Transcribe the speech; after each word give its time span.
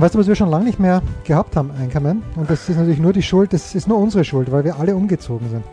weißt 0.00 0.14
du, 0.14 0.18
was 0.18 0.26
wir 0.28 0.34
schon 0.34 0.50
lange 0.50 0.64
nicht 0.64 0.80
mehr 0.80 1.02
gehabt 1.24 1.56
haben, 1.56 1.70
Einkommen? 1.72 2.22
Und 2.36 2.50
das 2.50 2.68
ist 2.68 2.76
natürlich 2.76 3.00
nur 3.00 3.12
die 3.12 3.22
Schuld, 3.22 3.52
das 3.52 3.74
ist 3.74 3.88
nur 3.88 3.98
unsere 3.98 4.24
Schuld, 4.24 4.50
weil 4.50 4.64
wir 4.64 4.78
alle 4.78 4.94
umgezogen 4.96 5.48
sind. 5.50 5.64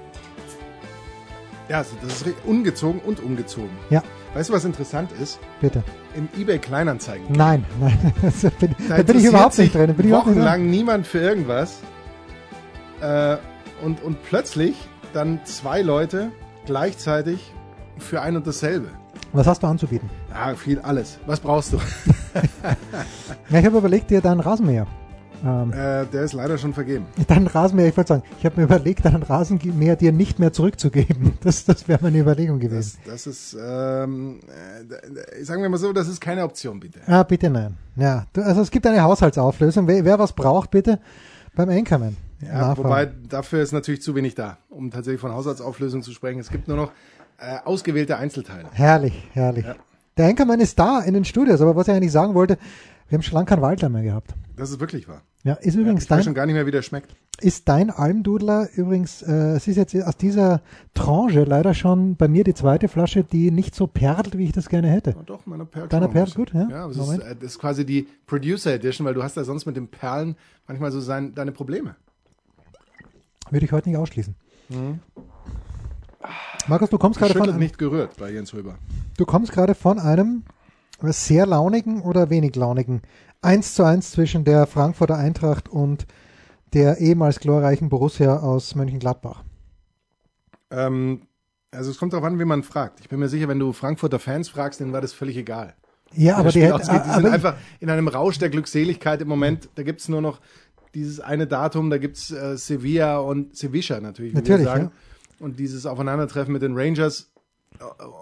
Ja, 1.70 1.80
also 1.80 1.96
das 2.02 2.22
ist 2.22 2.36
ungezogen 2.46 3.00
und 3.00 3.24
umgezogen. 3.24 3.70
Ja, 3.90 4.04
Weißt 4.34 4.50
du, 4.50 4.54
was 4.54 4.64
interessant 4.64 5.12
ist? 5.12 5.40
bitte. 5.60 5.84
Im 6.16 6.30
eBay 6.38 6.58
Kleinanzeigen. 6.58 7.26
Nein, 7.32 7.66
nein, 7.80 8.14
da 8.42 8.50
bin, 8.50 8.76
da 8.88 9.04
bin 9.04 9.20
ich 9.20 9.26
überhaupt 9.26 9.58
nicht 9.58 9.76
drin. 9.76 9.88
Da 9.88 9.94
bin 9.94 10.08
ich 10.08 10.14
wochenlang 10.14 10.70
niemand 10.70 11.06
für 11.06 11.20
irgendwas. 11.20 11.80
Äh, 13.02 13.38
und, 13.84 14.02
und 14.04 14.24
plötzlich 14.24 14.76
dann 15.14 15.42
zwei 15.44 15.82
Leute 15.82 16.32
gleichzeitig 16.66 17.54
für 17.98 18.22
ein 18.22 18.38
und 18.38 18.48
dasselbe. 18.48 18.88
Was 19.34 19.48
hast 19.48 19.64
du 19.64 19.68
anzubieten? 19.68 20.10
Ja, 20.30 20.56
viel 20.56 20.80
alles. 20.80 21.20
Was 21.26 21.40
brauchst 21.40 21.74
du? 21.74 21.78
Ja, 23.52 23.60
ich 23.60 23.66
habe 23.66 23.80
überlegt, 23.80 24.10
dir 24.10 24.22
deinen 24.22 24.40
Rasenmäher. 24.40 24.88
Ähm, 25.44 25.74
äh, 25.74 26.06
der 26.06 26.24
ist 26.24 26.32
leider 26.32 26.58
schon 26.58 26.74
vergeben. 26.74 27.06
deinen 27.28 27.48
Rasenmäher, 27.48 27.88
ich 27.90 27.98
wollte 27.98 28.10
sagen, 28.10 28.24
ich 28.40 28.46
habe 28.46 28.58
mir 28.58 28.64
überlegt, 28.64 29.04
deinen 29.04 29.24
Rasenmäher 29.24 29.98
dir 29.98 30.14
nicht 30.14 30.40
mehr 30.40 30.54
zurückzugeben. 30.54 31.34
Das, 31.44 31.66
das 31.66 31.88
wäre 31.88 32.00
meine 32.02 32.20
Überlegung 32.20 32.60
gewesen. 32.60 33.00
Das, 33.06 33.26
das 33.26 33.28
ist, 33.28 33.58
ähm, 33.60 34.40
äh, 34.48 35.44
sagen 35.44 35.62
wir 35.64 35.70
mal 35.70 35.78
so, 35.78 35.92
das 35.92 36.08
ist 36.08 36.22
keine 36.22 36.44
Option, 36.44 36.80
bitte. 36.80 37.00
Ah, 37.08 37.24
bitte 37.24 37.50
nein. 37.50 37.76
Ja, 37.96 38.26
du, 38.32 38.42
also 38.42 38.62
es 38.62 38.72
gibt 38.72 38.86
eine 38.86 39.02
Haushaltsauflösung. 39.02 39.88
Wer, 39.88 40.06
wer 40.06 40.20
was 40.20 40.34
braucht, 40.34 40.72
bitte 40.72 41.00
beim 41.56 41.70
Einkommen. 41.70 42.16
Ja, 42.42 42.78
wobei 42.78 43.12
dafür 43.28 43.62
ist 43.62 43.72
natürlich 43.72 44.02
zu 44.02 44.16
wenig 44.16 44.36
da, 44.36 44.60
um 44.70 44.92
tatsächlich 44.92 45.20
von 45.20 45.34
Haushaltsauflösung 45.34 46.04
zu 46.04 46.12
sprechen. 46.12 46.40
Es 46.40 46.50
gibt 46.50 46.68
nur 46.68 46.78
noch 46.78 46.92
äh, 47.40 47.58
ausgewählte 47.66 48.18
Einzelteile. 48.18 48.70
Herrlich, 48.72 49.28
herrlich. 49.34 49.66
Der 50.18 50.28
Enkermann 50.28 50.60
ist 50.60 50.78
da 50.78 51.00
in 51.00 51.14
den 51.14 51.26
Studios, 51.26 51.62
aber 51.62 51.76
was 51.76 51.88
ich 51.88 51.94
eigentlich 51.94 52.12
sagen 52.12 52.36
wollte, 52.36 52.58
wir 53.12 53.18
haben 53.18 53.24
schon 53.24 53.34
lange 53.34 53.46
keinen 53.46 53.62
Waldler 53.62 53.90
mehr 53.90 54.04
gehabt. 54.04 54.34
Das 54.56 54.70
ist 54.70 54.80
wirklich 54.80 55.06
wahr. 55.10 55.22
Ja, 55.44 55.56
ist 55.56 55.76
übrigens 55.76 56.06
Ich 56.06 56.10
weiß 56.10 56.24
schon 56.24 56.34
dein, 56.34 56.36
gar 56.36 56.46
nicht 56.46 56.56
mehr, 56.56 56.66
wie 56.66 56.72
der 56.72 56.82
schmeckt. 56.82 57.14
ist 57.42 57.68
dein 57.68 57.90
Almdudler 57.90 58.70
übrigens, 58.74 59.22
äh, 59.22 59.56
es 59.56 59.68
ist 59.68 59.76
jetzt 59.76 59.94
aus 60.02 60.16
dieser 60.16 60.62
Tranche 60.94 61.44
leider 61.44 61.74
schon 61.74 62.16
bei 62.16 62.30
mir 62.30 62.46
die 62.46 62.54
zweite 62.54 62.88
Flasche, 62.88 63.26
die 63.26 63.52
nicht 63.52 63.76
so 63.76 63.86
perlt, 63.86 64.38
wie 64.38 64.46
ich 64.46 64.54
das 64.54 64.70
gerne 64.70 64.88
hätte. 64.88 65.14
Oh, 65.20 65.24
doch, 65.26 65.46
meiner 65.46 65.66
perlt 65.66 65.92
Deiner 65.92 66.08
perlt 66.08 66.36
gut, 66.36 66.54
ja? 66.54 66.70
Ja, 66.70 66.88
das 66.88 66.98
ist, 66.98 67.20
äh, 67.20 67.36
das 67.36 67.52
ist 67.52 67.60
quasi 67.60 67.86
die 67.86 68.08
Producer 68.28 68.74
Edition, 68.74 69.06
weil 69.06 69.14
du 69.14 69.24
hast 69.24 69.36
ja 69.36 69.44
sonst 69.44 69.66
mit 69.66 69.76
den 69.76 69.90
Perlen 69.90 70.38
manchmal 70.66 70.94
so 70.94 71.02
sein, 71.02 71.36
deine 71.36 71.52
Probleme. 71.52 71.98
Würde 73.50 73.66
ich 73.66 73.74
heute 73.74 73.90
nicht 73.90 73.98
ausschließen. 73.98 74.36
Markus, 76.68 76.90
du 76.90 76.98
kommst 76.98 77.20
gerade 77.20 77.34
von 77.34 77.58
nicht 77.60 77.78
gerührt 77.78 78.16
bei 78.18 78.32
Jens 78.32 78.54
Röber. 78.54 78.78
du 79.18 79.26
kommst 79.26 79.52
gerade 79.52 79.76
von 79.76 80.00
einem 80.00 80.44
sehr 81.04 81.46
launigen 81.46 82.02
oder 82.02 82.30
wenig 82.30 82.56
launigen 82.56 83.02
1 83.42 83.74
zu 83.76 83.84
1 83.84 84.12
zwischen 84.12 84.44
der 84.44 84.68
Frankfurter 84.68 85.18
Eintracht 85.18 85.68
und 85.68 86.06
der 86.74 87.00
ehemals 87.00 87.40
glorreichen 87.40 87.90
Borussia 87.90 88.38
aus 88.38 88.76
Mönchengladbach. 88.76 89.44
Ähm, 90.70 91.24
also 91.72 91.92
es 91.92 91.98
kommt 91.98 92.14
darauf 92.14 92.26
an, 92.26 92.40
wie 92.40 92.46
man 92.46 92.64
fragt. 92.64 93.00
Ich 93.00 93.10
bin 93.10 93.20
mir 93.20 93.30
sicher, 93.30 93.48
wenn 93.48 93.60
du 93.60 93.74
Frankfurter 93.74 94.20
Fans 94.20 94.50
fragst, 94.50 94.80
denen 94.80 94.94
war 94.94 95.02
das 95.02 95.14
völlig 95.14 95.38
egal. 95.38 95.74
Ja, 96.14 96.38
aber 96.38 96.52
die, 96.52 96.62
hätte, 96.62 96.80
die 96.80 97.10
sind 97.14 97.26
einfach 97.26 97.56
in 97.80 97.90
einem 97.90 98.08
Rausch 98.08 98.38
der 98.38 98.50
Glückseligkeit 98.50 99.22
im 99.22 99.28
Moment. 99.28 99.70
Da 99.76 99.84
gibt's 99.84 100.10
nur 100.10 100.22
noch 100.22 100.42
dieses 100.94 101.22
eine 101.22 101.48
Datum, 101.48 101.90
da 101.90 101.98
gibt's 101.98 102.32
äh, 102.32 102.58
Sevilla 102.58 103.20
und 103.20 103.56
Sevilla 103.56 104.02
natürlich, 104.02 104.34
wie 104.34 104.38
Natürlich, 104.38 104.66
wir 104.66 104.72
sagen. 104.72 104.92
Und 105.40 105.58
dieses 105.58 105.86
Aufeinandertreffen 105.86 106.52
mit 106.52 106.62
den 106.62 106.78
Rangers 106.78 107.31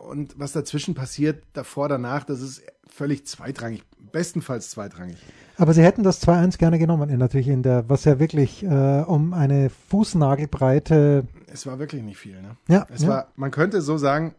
und 0.08 0.40
was 0.40 0.54
dazwischen 0.54 0.96
passiert, 0.96 1.44
davor, 1.54 1.90
danach, 1.90 2.24
das 2.24 2.42
ist 2.42 2.62
völlig 2.88 3.26
zweitrangig. 3.28 3.84
Bestenfalls 4.12 4.72
zweitrangig. 4.72 5.18
Aber 5.58 5.74
sie 5.74 5.84
hätten 5.84 6.04
das 6.04 6.26
2-1 6.26 6.58
gerne 6.58 6.80
genommen, 6.80 7.16
natürlich 7.18 7.50
in 7.50 7.64
der, 7.64 7.90
was 7.90 8.06
ja 8.06 8.20
wirklich 8.20 8.64
äh, 8.64 9.02
um 9.02 9.34
eine 9.34 9.70
Fußnagelbreite. 9.70 11.26
Es 11.48 11.66
war 11.66 11.80
wirklich 11.80 12.02
nicht 12.02 12.18
viel. 12.18 12.42
Ne? 12.42 12.56
Ja, 12.68 12.88
Es 12.90 13.04
ja. 13.04 13.10
war, 13.10 13.28
man 13.36 13.52
könnte 13.52 13.82
so 13.82 13.98
sagen, 13.98 14.36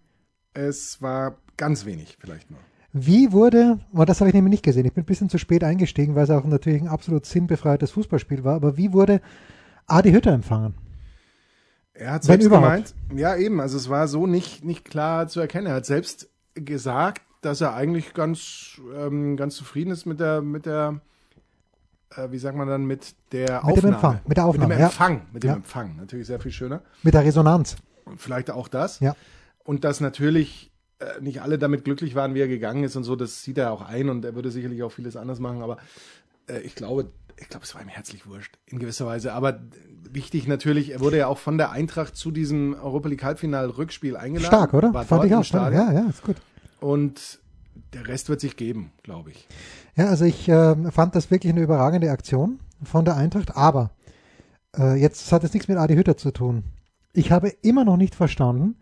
es 0.54 1.00
war 1.02 1.36
ganz 1.56 1.84
wenig 1.84 2.16
vielleicht 2.20 2.50
nur. 2.50 2.60
Wie 2.92 3.30
wurde, 3.30 3.78
oh, 3.94 4.04
das 4.04 4.20
habe 4.20 4.30
ich 4.30 4.34
nämlich 4.34 4.50
nicht 4.50 4.64
gesehen, 4.64 4.84
ich 4.84 4.92
bin 4.92 5.04
ein 5.04 5.06
bisschen 5.06 5.28
zu 5.28 5.38
spät 5.38 5.62
eingestiegen, 5.62 6.16
weil 6.16 6.24
es 6.24 6.30
auch 6.30 6.44
natürlich 6.44 6.82
ein 6.82 6.88
absolut 6.88 7.24
sinnbefreites 7.24 7.92
Fußballspiel 7.92 8.42
war, 8.42 8.56
aber 8.56 8.76
wie 8.76 8.92
wurde 8.92 9.20
Adi 9.86 10.10
Hütter 10.10 10.32
empfangen? 10.32 10.74
Er 11.94 12.12
hat 12.12 12.24
selbst 12.24 12.48
gemeint, 12.48 12.94
ja 13.14 13.36
eben, 13.36 13.60
also 13.60 13.76
es 13.76 13.88
war 13.88 14.08
so 14.08 14.26
nicht, 14.26 14.64
nicht 14.64 14.84
klar 14.84 15.28
zu 15.28 15.40
erkennen. 15.40 15.66
Er 15.66 15.74
hat 15.74 15.86
selbst 15.86 16.28
gesagt, 16.54 17.22
dass 17.42 17.60
er 17.60 17.74
eigentlich 17.74 18.14
ganz, 18.14 18.80
ähm, 18.94 19.36
ganz 19.36 19.56
zufrieden 19.56 19.90
ist 19.90 20.06
mit 20.06 20.20
der, 20.20 20.40
mit 20.40 20.66
der, 20.66 21.00
äh, 22.14 22.30
wie 22.30 22.38
sagt 22.38 22.56
man 22.56 22.68
dann, 22.68 22.84
mit 22.84 23.14
der 23.32 23.62
Mit 23.64 23.76
dem 23.76 23.94
Aufnahme. 23.94 23.94
Empfang, 23.94 24.20
mit 24.26 24.36
der 24.36 24.44
Aufnahme, 24.46 24.68
Mit 24.68 24.76
dem 24.76 24.80
ja. 24.80 24.86
Empfang, 24.86 25.22
mit 25.32 25.42
dem 25.42 25.48
Ja. 25.48 25.54
Empfang. 25.56 25.96
Natürlich 25.96 26.26
sehr 26.26 26.40
viel 26.40 26.52
schöner. 26.52 26.82
Mit 27.02 27.14
der 27.14 27.24
Resonanz. 27.24 27.76
Und 28.04 28.20
vielleicht 28.20 28.50
auch 28.50 28.68
das. 28.68 29.00
Ja. 29.00 29.14
Und 29.64 29.84
dass 29.84 30.00
natürlich 30.00 30.70
äh, 31.00 31.20
nicht 31.20 31.42
alle 31.42 31.58
damit 31.58 31.84
glücklich 31.84 32.14
waren, 32.14 32.34
wie 32.34 32.40
er 32.40 32.48
gegangen 32.48 32.84
ist 32.84 32.96
und 32.96 33.04
so, 33.04 33.16
das 33.16 33.42
sieht 33.42 33.58
er 33.58 33.72
auch 33.72 33.82
ein 33.82 34.08
und 34.08 34.24
er 34.24 34.34
würde 34.34 34.50
sicherlich 34.50 34.82
auch 34.82 34.92
vieles 34.92 35.16
anders 35.16 35.38
machen, 35.38 35.62
aber 35.62 35.78
äh, 36.48 36.60
ich 36.60 36.74
glaube, 36.74 37.10
ich 37.40 37.48
glaube, 37.48 37.64
es 37.64 37.74
war 37.74 37.82
ihm 37.82 37.88
herzlich 37.88 38.26
wurscht, 38.26 38.58
in 38.66 38.78
gewisser 38.78 39.06
Weise. 39.06 39.32
Aber 39.32 39.60
wichtig 40.10 40.46
natürlich, 40.46 40.90
er 40.90 41.00
wurde 41.00 41.18
ja 41.18 41.26
auch 41.26 41.38
von 41.38 41.58
der 41.58 41.70
Eintracht 41.70 42.16
zu 42.16 42.30
diesem 42.30 42.74
Europa 42.74 43.08
League 43.08 43.22
Halbfinal 43.24 43.70
Rückspiel 43.70 44.16
eingeladen. 44.16 44.48
Stark, 44.48 44.74
oder? 44.74 44.92
War 44.92 45.04
Fand 45.04 45.24
ich 45.24 45.34
auch. 45.34 45.44
Stadion. 45.44 45.86
ja, 45.86 45.92
ja, 45.92 46.06
ist 46.08 46.22
gut. 46.22 46.36
Und 46.80 47.40
der 47.92 48.06
Rest 48.08 48.28
wird 48.28 48.40
sich 48.40 48.56
geben, 48.56 48.92
glaube 49.02 49.30
ich. 49.30 49.48
Ja, 49.96 50.06
also 50.06 50.24
ich 50.24 50.48
äh, 50.48 50.90
fand 50.90 51.14
das 51.14 51.30
wirklich 51.30 51.52
eine 51.52 51.62
überragende 51.62 52.10
Aktion 52.10 52.60
von 52.82 53.04
der 53.04 53.16
Eintracht, 53.16 53.56
aber 53.56 53.90
äh, 54.76 54.94
jetzt 55.00 55.30
hat 55.32 55.44
es 55.44 55.52
nichts 55.52 55.68
mit 55.68 55.78
Adi 55.78 55.94
Hütter 55.94 56.16
zu 56.16 56.30
tun. 56.30 56.64
Ich 57.12 57.32
habe 57.32 57.48
immer 57.62 57.84
noch 57.84 57.96
nicht 57.96 58.14
verstanden, 58.14 58.76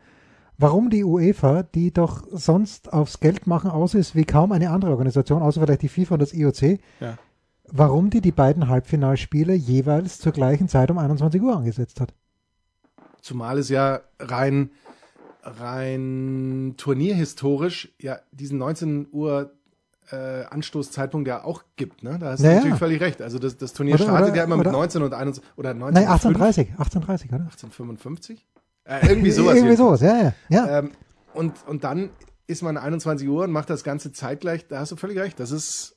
warum 0.58 0.90
die 0.90 1.04
UEFA, 1.04 1.62
die 1.62 1.92
doch 1.92 2.24
sonst 2.30 2.92
aufs 2.92 3.20
Geld 3.20 3.46
machen 3.46 3.70
aus 3.70 3.94
ist 3.94 4.14
wie 4.14 4.24
kaum 4.24 4.52
eine 4.52 4.70
andere 4.70 4.90
Organisation, 4.90 5.42
außer 5.42 5.60
vielleicht 5.60 5.82
die 5.82 5.88
FIFA 5.88 6.14
und 6.14 6.20
das 6.20 6.34
IOC, 6.34 6.78
Ja. 7.00 7.16
Warum 7.72 8.10
die 8.10 8.20
die 8.20 8.32
beiden 8.32 8.68
Halbfinalspiele 8.68 9.54
jeweils 9.54 10.18
zur 10.18 10.32
gleichen 10.32 10.68
Zeit 10.68 10.90
um 10.90 10.98
21 10.98 11.40
Uhr 11.42 11.56
angesetzt 11.56 12.00
hat. 12.00 12.14
Zumal 13.20 13.58
es 13.58 13.68
ja 13.68 14.00
rein, 14.20 14.70
rein 15.42 16.74
turnierhistorisch 16.76 17.92
ja 18.00 18.18
diesen 18.32 18.58
19 18.58 19.08
Uhr 19.12 19.52
äh, 20.10 20.44
Anstoßzeitpunkt 20.44 21.28
ja 21.28 21.44
auch 21.44 21.64
gibt. 21.76 22.02
Ne? 22.02 22.18
Da 22.18 22.30
hast 22.30 22.40
du 22.40 22.44
Naja. 22.46 22.56
natürlich 22.58 22.78
völlig 22.78 23.00
recht. 23.00 23.20
Also 23.20 23.38
das, 23.38 23.56
das 23.58 23.72
Turnier 23.74 23.94
Oder- 23.96 24.04
startet 24.04 24.28
oder- 24.28 24.36
ja 24.36 24.44
immer 24.44 24.56
mit 24.56 24.66
oder- 24.66 24.76
19 24.76 25.02
und 25.02 25.12
21 25.12 25.44
oder 25.58 25.74
19 25.74 25.94
Nein, 26.02 26.10
1830, 26.10 26.70
1830, 26.78 27.28
oder? 27.30 27.44
1855? 27.44 28.46
Äh, 28.84 29.06
irgendwie 29.08 29.30
sowas. 29.30 29.56
Irgendwie 29.56 29.76
sowas, 29.76 30.00
ja, 30.00 30.16
ja. 30.16 30.32
ja. 30.48 30.78
Ähm, 30.78 30.92
und, 31.34 31.54
und 31.66 31.84
dann 31.84 32.08
ist 32.46 32.62
man 32.62 32.78
21 32.78 33.28
Uhr 33.28 33.44
und 33.44 33.52
macht 33.52 33.68
das 33.68 33.84
Ganze 33.84 34.12
zeitgleich. 34.12 34.66
Da 34.66 34.78
hast 34.78 34.92
du 34.92 34.96
völlig 34.96 35.18
recht. 35.18 35.38
Das 35.38 35.50
ist, 35.50 35.94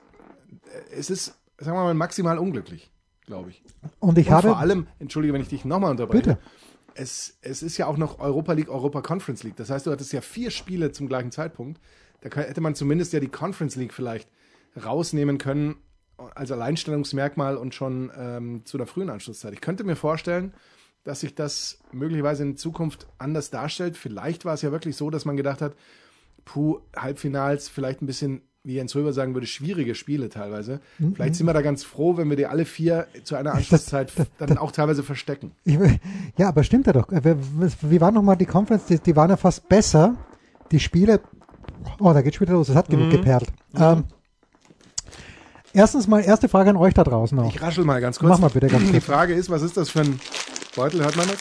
äh, 0.66 0.96
es 1.00 1.10
ist, 1.10 1.36
sagen 1.62 1.78
wir 1.78 1.84
mal, 1.84 1.94
maximal 1.94 2.38
unglücklich, 2.38 2.92
glaube 3.26 3.52
ich. 3.52 3.64
und 4.00 4.18
ich 4.18 4.28
und 4.28 4.34
habe, 4.34 4.48
vor 4.50 4.58
allem, 4.58 4.88
entschuldige, 5.00 5.34
wenn 5.34 5.42
ich 5.42 5.50
dich 5.50 5.66
nochmal 5.66 5.92
unterbreche. 5.92 6.22
Bitte. 6.22 6.38
Es, 6.94 7.38
es 7.42 7.64
ist 7.64 7.78
ja 7.78 7.88
auch 7.88 7.98
noch 7.98 8.20
Europa 8.20 8.52
League, 8.52 8.70
Europa 8.70 9.02
Conference 9.02 9.44
League. 9.44 9.56
Das 9.56 9.70
heißt, 9.70 9.86
du 9.86 9.92
hattest 9.92 10.12
ja 10.12 10.20
vier 10.20 10.52
Spiele 10.52 10.92
zum 10.92 11.08
gleichen 11.08 11.32
Zeitpunkt. 11.32 11.80
Da 12.20 12.30
kann, 12.30 12.44
hätte 12.44 12.60
man 12.60 12.76
zumindest 12.76 13.14
ja 13.14 13.22
die 13.22 13.30
Conference 13.30 13.78
League 13.78 13.94
vielleicht 13.94 14.30
rausnehmen 14.84 15.38
können 15.38 15.78
als 16.36 16.52
Alleinstellungsmerkmal 16.52 17.58
und 17.58 17.74
schon 17.74 18.12
ähm, 18.16 18.66
zu 18.66 18.78
einer 18.78 18.86
frühen 18.86 19.10
Anschlusszeit. 19.10 19.54
Ich 19.54 19.62
könnte 19.62 19.84
mir 19.84 19.96
vorstellen, 19.96 20.54
dass 21.04 21.22
sich 21.22 21.34
das 21.34 21.80
möglicherweise 21.92 22.44
in 22.44 22.58
Zukunft 22.58 23.08
anders 23.18 23.50
darstellt. 23.50 23.98
Vielleicht 23.98 24.46
war 24.46 24.54
es 24.54 24.62
ja 24.62 24.72
wirklich 24.72 24.96
so, 24.96 25.10
dass 25.10 25.26
man 25.26 25.38
gedacht 25.38 25.62
hat, 25.62 25.76
puh, 26.46 26.80
Halbfinals 26.96 27.70
vielleicht 27.70 28.02
ein 28.02 28.06
bisschen, 28.06 28.42
wie 28.64 28.76
Jens 28.76 28.96
Röber 28.96 29.12
sagen 29.12 29.34
würde, 29.34 29.48
schwierige 29.48 29.96
Spiele 29.96 30.30
teilweise. 30.30 30.82
Mhm. 31.00 31.16
Vielleicht 31.16 31.36
sind 31.36 31.48
wir 31.48 31.54
da 31.54 31.62
ganz 31.64 31.84
froh, 31.84 32.18
wenn 32.18 32.30
wir 32.30 32.38
die 32.38 32.46
alle 32.46 32.66
vier 32.66 33.08
zu 33.24 33.36
einer 33.36 33.54
Anschlusszeit 33.56 34.12
dann 34.38 34.58
auch 34.60 34.72
teilweise 34.72 35.02
verstecken. 35.04 35.52
Ich, 35.64 35.78
ja, 36.38 36.48
aber 36.50 36.64
stimmt 36.64 36.86
ja 36.88 36.94
doch. 36.94 37.12
Äh, 37.12 37.36
Wie 37.82 38.00
war 38.02 38.12
nochmal 38.12 38.38
die 38.38 38.46
Conference? 38.46 38.86
Die, 38.86 39.00
die 39.00 39.16
waren 39.16 39.30
ja 39.32 39.38
fast 39.38 39.68
besser. 39.68 40.16
Die 40.72 40.80
Spiele. 40.80 41.22
Oh, 42.00 42.14
da 42.14 42.22
geht 42.22 42.36
schon 42.36 42.46
wieder 42.48 42.56
los. 42.56 42.70
Es 42.70 42.76
hat 42.76 42.88
Mhm. 42.90 42.98
genug 42.98 43.10
geperlt. 43.12 43.48
Ähm, 43.76 44.04
erstens 45.74 46.08
mal, 46.08 46.24
erste 46.24 46.48
Frage 46.48 46.70
an 46.70 46.78
euch 46.78 46.94
da 46.94 47.04
draußen 47.04 47.38
auch. 47.40 47.54
Ich 47.54 47.62
raschel 47.62 47.84
mal 47.84 48.00
ganz 48.00 48.20
kurz. 48.20 48.30
Mach 48.30 48.40
mal 48.40 48.50
bitte 48.50 48.68
ganz 48.68 48.86
Die 48.86 48.92
kurz. 48.92 49.06
Frage 49.06 49.34
ist, 49.34 49.50
was 49.50 49.64
ist 49.64 49.76
das 49.78 49.90
für 49.90 50.02
ein 50.02 50.20
Beutel? 50.76 51.04
Hört 51.04 51.16
man 51.18 51.28
das? 51.28 51.38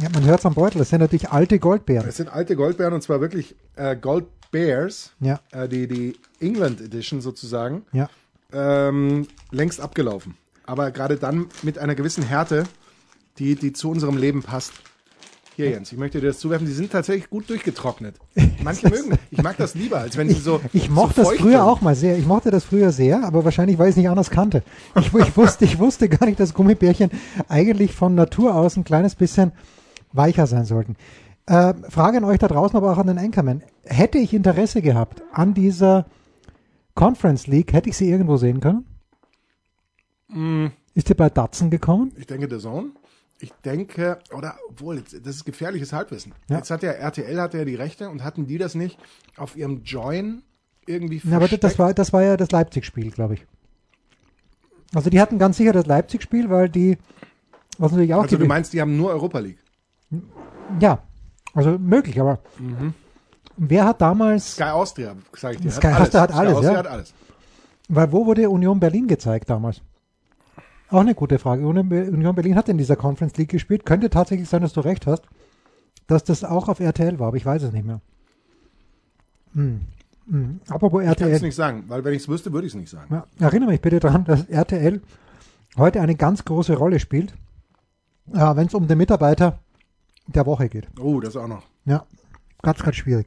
Ja, 0.00 0.08
man 0.14 0.24
hört 0.24 0.38
es 0.40 0.46
am 0.46 0.54
Beutel. 0.54 0.78
Das 0.78 0.88
sind 0.88 1.00
natürlich 1.00 1.30
alte 1.30 1.58
Goldbeeren. 1.58 2.08
Es 2.08 2.16
sind 2.16 2.30
alte 2.32 2.56
Goldbeeren 2.56 2.94
und 2.94 3.02
zwar 3.02 3.20
wirklich 3.20 3.56
äh, 3.76 3.94
Gold 3.96 4.24
Bears, 4.50 5.12
Ja. 5.20 5.40
äh, 5.52 5.68
die, 5.68 5.86
die 5.86 6.16
England 6.40 6.80
Edition 6.80 7.20
sozusagen, 7.20 7.82
Ja. 7.92 8.08
ähm, 8.52 9.26
längst 9.50 9.80
abgelaufen. 9.80 10.34
Aber 10.66 10.90
gerade 10.90 11.16
dann 11.16 11.46
mit 11.62 11.78
einer 11.78 11.94
gewissen 11.94 12.22
Härte, 12.22 12.64
die, 13.38 13.54
die 13.56 13.72
zu 13.72 13.90
unserem 13.90 14.16
Leben 14.16 14.42
passt. 14.42 14.72
Hier, 15.56 15.70
Jens, 15.70 15.92
ich 15.92 15.98
möchte 15.98 16.20
dir 16.20 16.28
das 16.28 16.38
zuwerfen. 16.38 16.66
Die 16.66 16.72
sind 16.72 16.90
tatsächlich 16.92 17.28
gut 17.28 17.50
durchgetrocknet. 17.50 18.14
Manche 18.62 18.88
mögen, 18.88 19.18
ich 19.30 19.42
mag 19.42 19.56
das 19.58 19.74
lieber, 19.74 19.98
als 19.98 20.16
wenn 20.16 20.28
sie 20.28 20.36
so. 20.40 20.60
Ich 20.72 20.88
mochte 20.88 21.22
so 21.24 21.30
das 21.30 21.38
früher 21.40 21.50
sind. 21.52 21.60
auch 21.60 21.80
mal 21.80 21.94
sehr. 21.94 22.16
Ich 22.16 22.24
mochte 22.24 22.50
das 22.50 22.64
früher 22.64 22.92
sehr, 22.92 23.24
aber 23.24 23.44
wahrscheinlich, 23.44 23.76
weil 23.78 23.88
ich 23.88 23.92
es 23.92 23.96
nicht 23.96 24.08
anders 24.08 24.30
kannte. 24.30 24.62
Ich, 24.96 25.12
ich, 25.12 25.36
wusste, 25.36 25.64
ich 25.64 25.78
wusste 25.78 26.08
gar 26.08 26.26
nicht, 26.26 26.40
dass 26.40 26.54
Gummibärchen 26.54 27.10
eigentlich 27.48 27.92
von 27.92 28.14
Natur 28.14 28.54
aus 28.54 28.76
ein 28.76 28.84
kleines 28.84 29.16
bisschen 29.16 29.52
weicher 30.12 30.46
sein 30.46 30.64
sollten. 30.64 30.96
Äh, 31.46 31.74
Frage 31.88 32.18
an 32.18 32.24
euch 32.24 32.38
da 32.38 32.48
draußen, 32.48 32.76
aber 32.76 32.92
auch 32.92 32.98
an 32.98 33.06
den 33.08 33.18
Anchorman. 33.18 33.62
Hätte 33.84 34.18
ich 34.18 34.32
Interesse 34.34 34.82
gehabt 34.82 35.22
an 35.32 35.54
dieser 35.54 36.06
Conference 36.94 37.46
League, 37.46 37.72
hätte 37.72 37.88
ich 37.88 37.96
sie 37.96 38.10
irgendwo 38.10 38.36
sehen 38.36 38.60
können? 38.60 38.84
Mm. 40.28 40.66
Ist 40.94 41.08
sie 41.08 41.14
bei 41.14 41.30
Datsen 41.30 41.70
gekommen? 41.70 42.12
Ich 42.16 42.26
denke, 42.26 42.48
The 42.50 42.58
Zone. 42.62 42.90
Ich 43.40 43.52
denke, 43.64 44.18
oder 44.36 44.56
obwohl, 44.68 44.98
jetzt- 44.98 45.14
das 45.24 45.36
ist 45.36 45.44
gefährliches 45.44 45.92
Halbwissen. 45.92 46.34
Ja. 46.48 46.58
Jetzt 46.58 46.70
hat 46.70 46.82
ja 46.82 46.90
RTL 46.92 47.40
hatte 47.40 47.58
ja 47.58 47.64
die 47.64 47.74
Rechte 47.74 48.10
und 48.10 48.22
hatten 48.22 48.46
die 48.46 48.58
das 48.58 48.74
nicht 48.74 48.98
auf 49.36 49.56
ihrem 49.56 49.82
Join 49.82 50.42
irgendwie 50.86 51.22
Ja, 51.24 51.36
aber 51.36 51.48
das, 51.48 51.78
war, 51.78 51.94
das 51.94 52.12
war 52.12 52.22
ja 52.22 52.36
das 52.36 52.50
Leipzig-Spiel, 52.50 53.10
glaube 53.10 53.34
ich. 53.34 53.46
Also 54.94 55.08
die 55.08 55.20
hatten 55.20 55.38
ganz 55.38 55.56
sicher 55.56 55.72
das 55.72 55.86
Leipzig-Spiel, 55.86 56.50
weil 56.50 56.68
die, 56.68 56.98
was 57.78 57.92
natürlich 57.92 58.12
auch 58.12 58.22
Also 58.24 58.36
du 58.36 58.44
meinst, 58.46 58.72
die 58.72 58.80
haben 58.80 58.96
nur 58.96 59.10
Europa 59.10 59.38
League? 59.38 59.58
Ja, 60.80 61.02
also 61.54 61.78
möglich, 61.78 62.20
aber 62.20 62.38
wer 63.56 63.84
hat 63.84 64.00
damals, 64.00 64.54
Sky 64.54 64.64
Austria, 64.64 65.14
sage 65.36 65.56
ich 65.56 65.60
dir. 65.62 65.70
Sky 65.70 65.88
Austria 65.88 66.20
hat 66.22 66.32
alles, 66.32 66.50
Sky 66.52 66.56
Austria 66.58 66.72
ja. 66.72 66.78
hat 66.78 66.86
alles. 66.86 67.14
weil 67.88 68.12
wo 68.12 68.26
wurde 68.26 68.48
Union 68.48 68.78
Berlin 68.80 69.06
gezeigt 69.08 69.50
damals? 69.50 69.80
Auch 70.90 71.00
eine 71.00 71.14
gute 71.14 71.38
Frage. 71.38 71.66
Union 71.66 71.88
Be- 71.88 72.10
Union 72.10 72.34
Berlin 72.34 72.56
hat 72.56 72.68
in 72.68 72.76
dieser 72.78 72.96
Conference 72.96 73.36
League 73.36 73.50
gespielt. 73.50 73.86
Könnte 73.86 74.10
tatsächlich 74.10 74.48
sein, 74.48 74.62
dass 74.62 74.72
du 74.72 74.80
recht 74.80 75.06
hast, 75.06 75.22
dass 76.08 76.24
das 76.24 76.42
auch 76.42 76.68
auf 76.68 76.80
RTL 76.80 77.18
war, 77.20 77.28
aber 77.28 77.36
ich 77.36 77.46
weiß 77.46 77.62
es 77.62 77.72
nicht 77.72 77.86
mehr. 77.86 78.00
Hm. 79.54 79.82
Hm. 80.28 80.60
Apropos 80.68 81.00
Ich 81.02 81.06
kann 81.06 81.14
es 81.14 81.20
RTL. 81.22 81.40
nicht 81.42 81.54
sagen, 81.54 81.84
weil 81.88 82.04
wenn 82.04 82.14
ich 82.14 82.22
es 82.22 82.28
wüsste, 82.28 82.52
würde 82.52 82.66
ich 82.66 82.72
es 82.74 82.78
nicht 82.78 82.90
sagen. 82.90 83.06
Ja, 83.12 83.24
erinnere 83.38 83.70
mich 83.70 83.80
bitte 83.80 84.00
daran, 84.00 84.24
dass 84.24 84.44
RTL 84.48 85.00
heute 85.76 86.00
eine 86.00 86.14
ganz 86.16 86.44
große 86.44 86.76
Rolle 86.76 86.98
spielt, 87.00 87.32
äh, 88.32 88.56
wenn 88.56 88.66
es 88.66 88.74
um 88.74 88.86
den 88.88 88.98
Mitarbeiter 88.98 89.58
der 90.32 90.46
Woche 90.46 90.68
geht. 90.68 90.88
Oh, 90.98 91.20
das 91.20 91.36
auch 91.36 91.48
noch. 91.48 91.62
Ja, 91.84 92.06
ganz, 92.62 92.82
ganz 92.82 92.96
schwierig. 92.96 93.26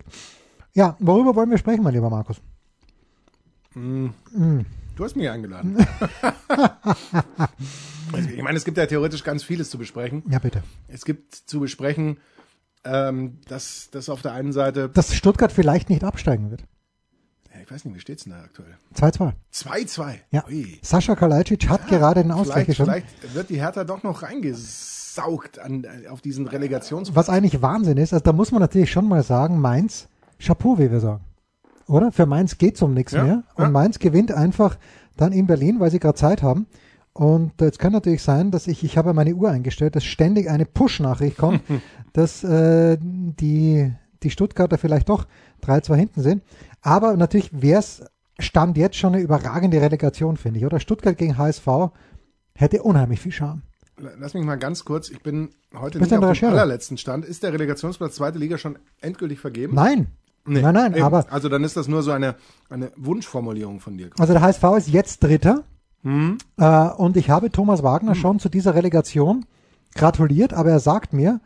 Ja, 0.73 0.95
worüber 0.99 1.35
wollen 1.35 1.49
wir 1.49 1.57
sprechen, 1.57 1.83
mein 1.83 1.93
lieber 1.93 2.09
Markus? 2.09 2.41
Du 3.75 5.03
hast 5.03 5.15
mich 5.15 5.29
eingeladen. 5.29 5.77
Also, 8.11 8.29
ich 8.29 8.43
meine, 8.43 8.57
es 8.57 8.65
gibt 8.65 8.77
ja 8.77 8.85
theoretisch 8.85 9.23
ganz 9.23 9.43
vieles 9.43 9.69
zu 9.71 9.77
besprechen. 9.79 10.21
Ja, 10.29 10.37
bitte. 10.37 10.61
Es 10.87 11.03
gibt 11.05 11.33
zu 11.33 11.59
besprechen, 11.61 12.17
ähm, 12.83 13.39
dass 13.47 13.89
das 13.91 14.09
auf 14.09 14.21
der 14.21 14.33
einen 14.33 14.51
Seite, 14.53 14.89
Dass 14.89 15.15
Stuttgart 15.15 15.51
vielleicht 15.51 15.89
nicht 15.89 16.03
absteigen 16.03 16.51
wird. 16.51 16.63
ja, 17.51 17.61
ich 17.61 17.71
weiß 17.71 17.85
nicht, 17.85 17.95
wie 17.95 17.99
steht's 18.01 18.25
denn 18.25 18.33
da 18.33 18.41
aktuell? 18.41 18.77
2-2. 18.95 19.31
2-2. 19.51 20.15
Ja. 20.29 20.45
Ui. 20.47 20.79
Sascha 20.83 21.15
Kalajdzic 21.15 21.69
hat 21.69 21.87
gerade 21.87 22.21
den 22.21 22.31
Ausgleich 22.31 22.65
Vielleicht, 22.65 22.67
geschossen. 22.67 22.91
vielleicht 23.21 23.33
wird 23.35 23.49
die 23.49 23.59
Hertha 23.61 23.83
doch 23.83 24.03
noch 24.03 24.21
reingesaugt 25.17 25.59
an, 25.59 25.85
auf 26.09 26.21
diesen 26.21 26.47
Relegations... 26.47 27.15
Was 27.15 27.29
eigentlich 27.29 27.61
Wahnsinn 27.61 27.97
ist, 27.97 28.13
also 28.13 28.23
da 28.23 28.33
muss 28.33 28.51
man 28.51 28.61
natürlich 28.61 28.91
schon 28.91 29.07
mal 29.07 29.23
sagen, 29.23 29.59
Mainz, 29.59 30.07
Chapeau, 30.39 30.77
wie 30.77 30.91
wir 30.91 30.99
sagen. 30.99 31.23
Oder? 31.87 32.11
Für 32.11 32.25
Mainz 32.25 32.57
geht's 32.57 32.81
um 32.81 32.93
nichts 32.93 33.11
Ja, 33.11 33.23
mehr. 33.23 33.43
Und 33.55 33.65
ja. 33.65 33.69
Mainz 33.69 33.99
gewinnt 33.99 34.31
einfach 34.31 34.77
dann 35.17 35.31
in 35.31 35.47
Berlin, 35.47 35.79
weil 35.79 35.91
sie 35.91 35.99
gerade 35.99 36.17
Zeit 36.17 36.41
haben. 36.41 36.67
Und 37.13 37.61
jetzt 37.61 37.77
kann 37.77 37.91
natürlich 37.91 38.23
sein, 38.23 38.49
dass 38.49 38.67
ich, 38.67 38.83
ich 38.83 38.97
habe 38.97 39.13
meine 39.13 39.35
Uhr 39.35 39.49
eingestellt, 39.49 39.95
dass 39.95 40.03
ständig 40.03 40.49
eine 40.49 40.65
Push-Nachricht 40.65 41.37
kommt, 41.37 41.61
dass 42.13 42.43
äh, 42.43 42.97
die, 42.99 43.93
die 44.23 44.29
Stuttgarter 44.31 44.77
vielleicht 44.77 45.09
doch 45.09 45.27
3-2 45.63 45.95
hinten 45.95 46.21
sind. 46.21 46.43
Aber 46.81 47.15
natürlich 47.15 47.49
wäre 47.53 47.79
es 47.79 48.03
Stand 48.39 48.77
jetzt 48.77 48.95
schon 48.95 49.13
eine 49.13 49.21
überragende 49.21 49.79
Relegation, 49.79 50.37
finde 50.37 50.59
ich. 50.59 50.65
Oder 50.65 50.79
Stuttgart 50.79 51.17
gegen 51.17 51.37
HSV 51.37 51.67
hätte 52.55 52.81
unheimlich 52.81 53.19
viel 53.19 53.31
Charme. 53.31 53.61
Lass 53.97 54.33
mich 54.33 54.43
mal 54.43 54.55
ganz 54.55 54.85
kurz, 54.85 55.09
ich 55.09 55.21
bin 55.21 55.49
heute 55.75 55.99
Bist 55.99 56.11
nicht 56.11 56.23
auf 56.23 56.37
dem 56.37 56.49
allerletzten 56.49 56.97
Stand. 56.97 57.25
Ist 57.25 57.43
der 57.43 57.53
Relegationsplatz 57.53 58.15
zweite 58.15 58.39
Liga 58.39 58.57
schon 58.57 58.77
endgültig 59.01 59.39
vergeben? 59.39 59.75
Nein. 59.75 60.07
Nee, 60.45 60.61
nein, 60.61 60.73
nein, 60.73 60.93
eben. 60.93 61.03
aber 61.03 61.25
Also 61.31 61.47
dann 61.47 61.63
ist 61.63 61.77
das 61.77 61.87
nur 61.87 62.03
so 62.03 62.11
eine, 62.11 62.35
eine 62.69 62.91
Wunschformulierung 62.97 63.79
von 63.79 63.97
dir. 63.97 64.09
Also 64.17 64.33
der 64.33 64.41
HSV 64.41 64.63
ist 64.77 64.89
jetzt 64.89 65.23
Dritter. 65.23 65.63
Hm? 66.01 66.37
Äh, 66.57 66.89
und 66.97 67.15
ich 67.15 67.29
habe 67.29 67.49
Thomas 67.49 67.81
Wagner 67.81 68.13
schon 68.13 68.39
zu 68.39 68.49
dieser 68.49 68.75
Relegation 68.75 69.45
gratuliert, 69.95 70.53
aber 70.53 70.71
er 70.71 70.79
sagt 70.79 71.13
mir, 71.13 71.39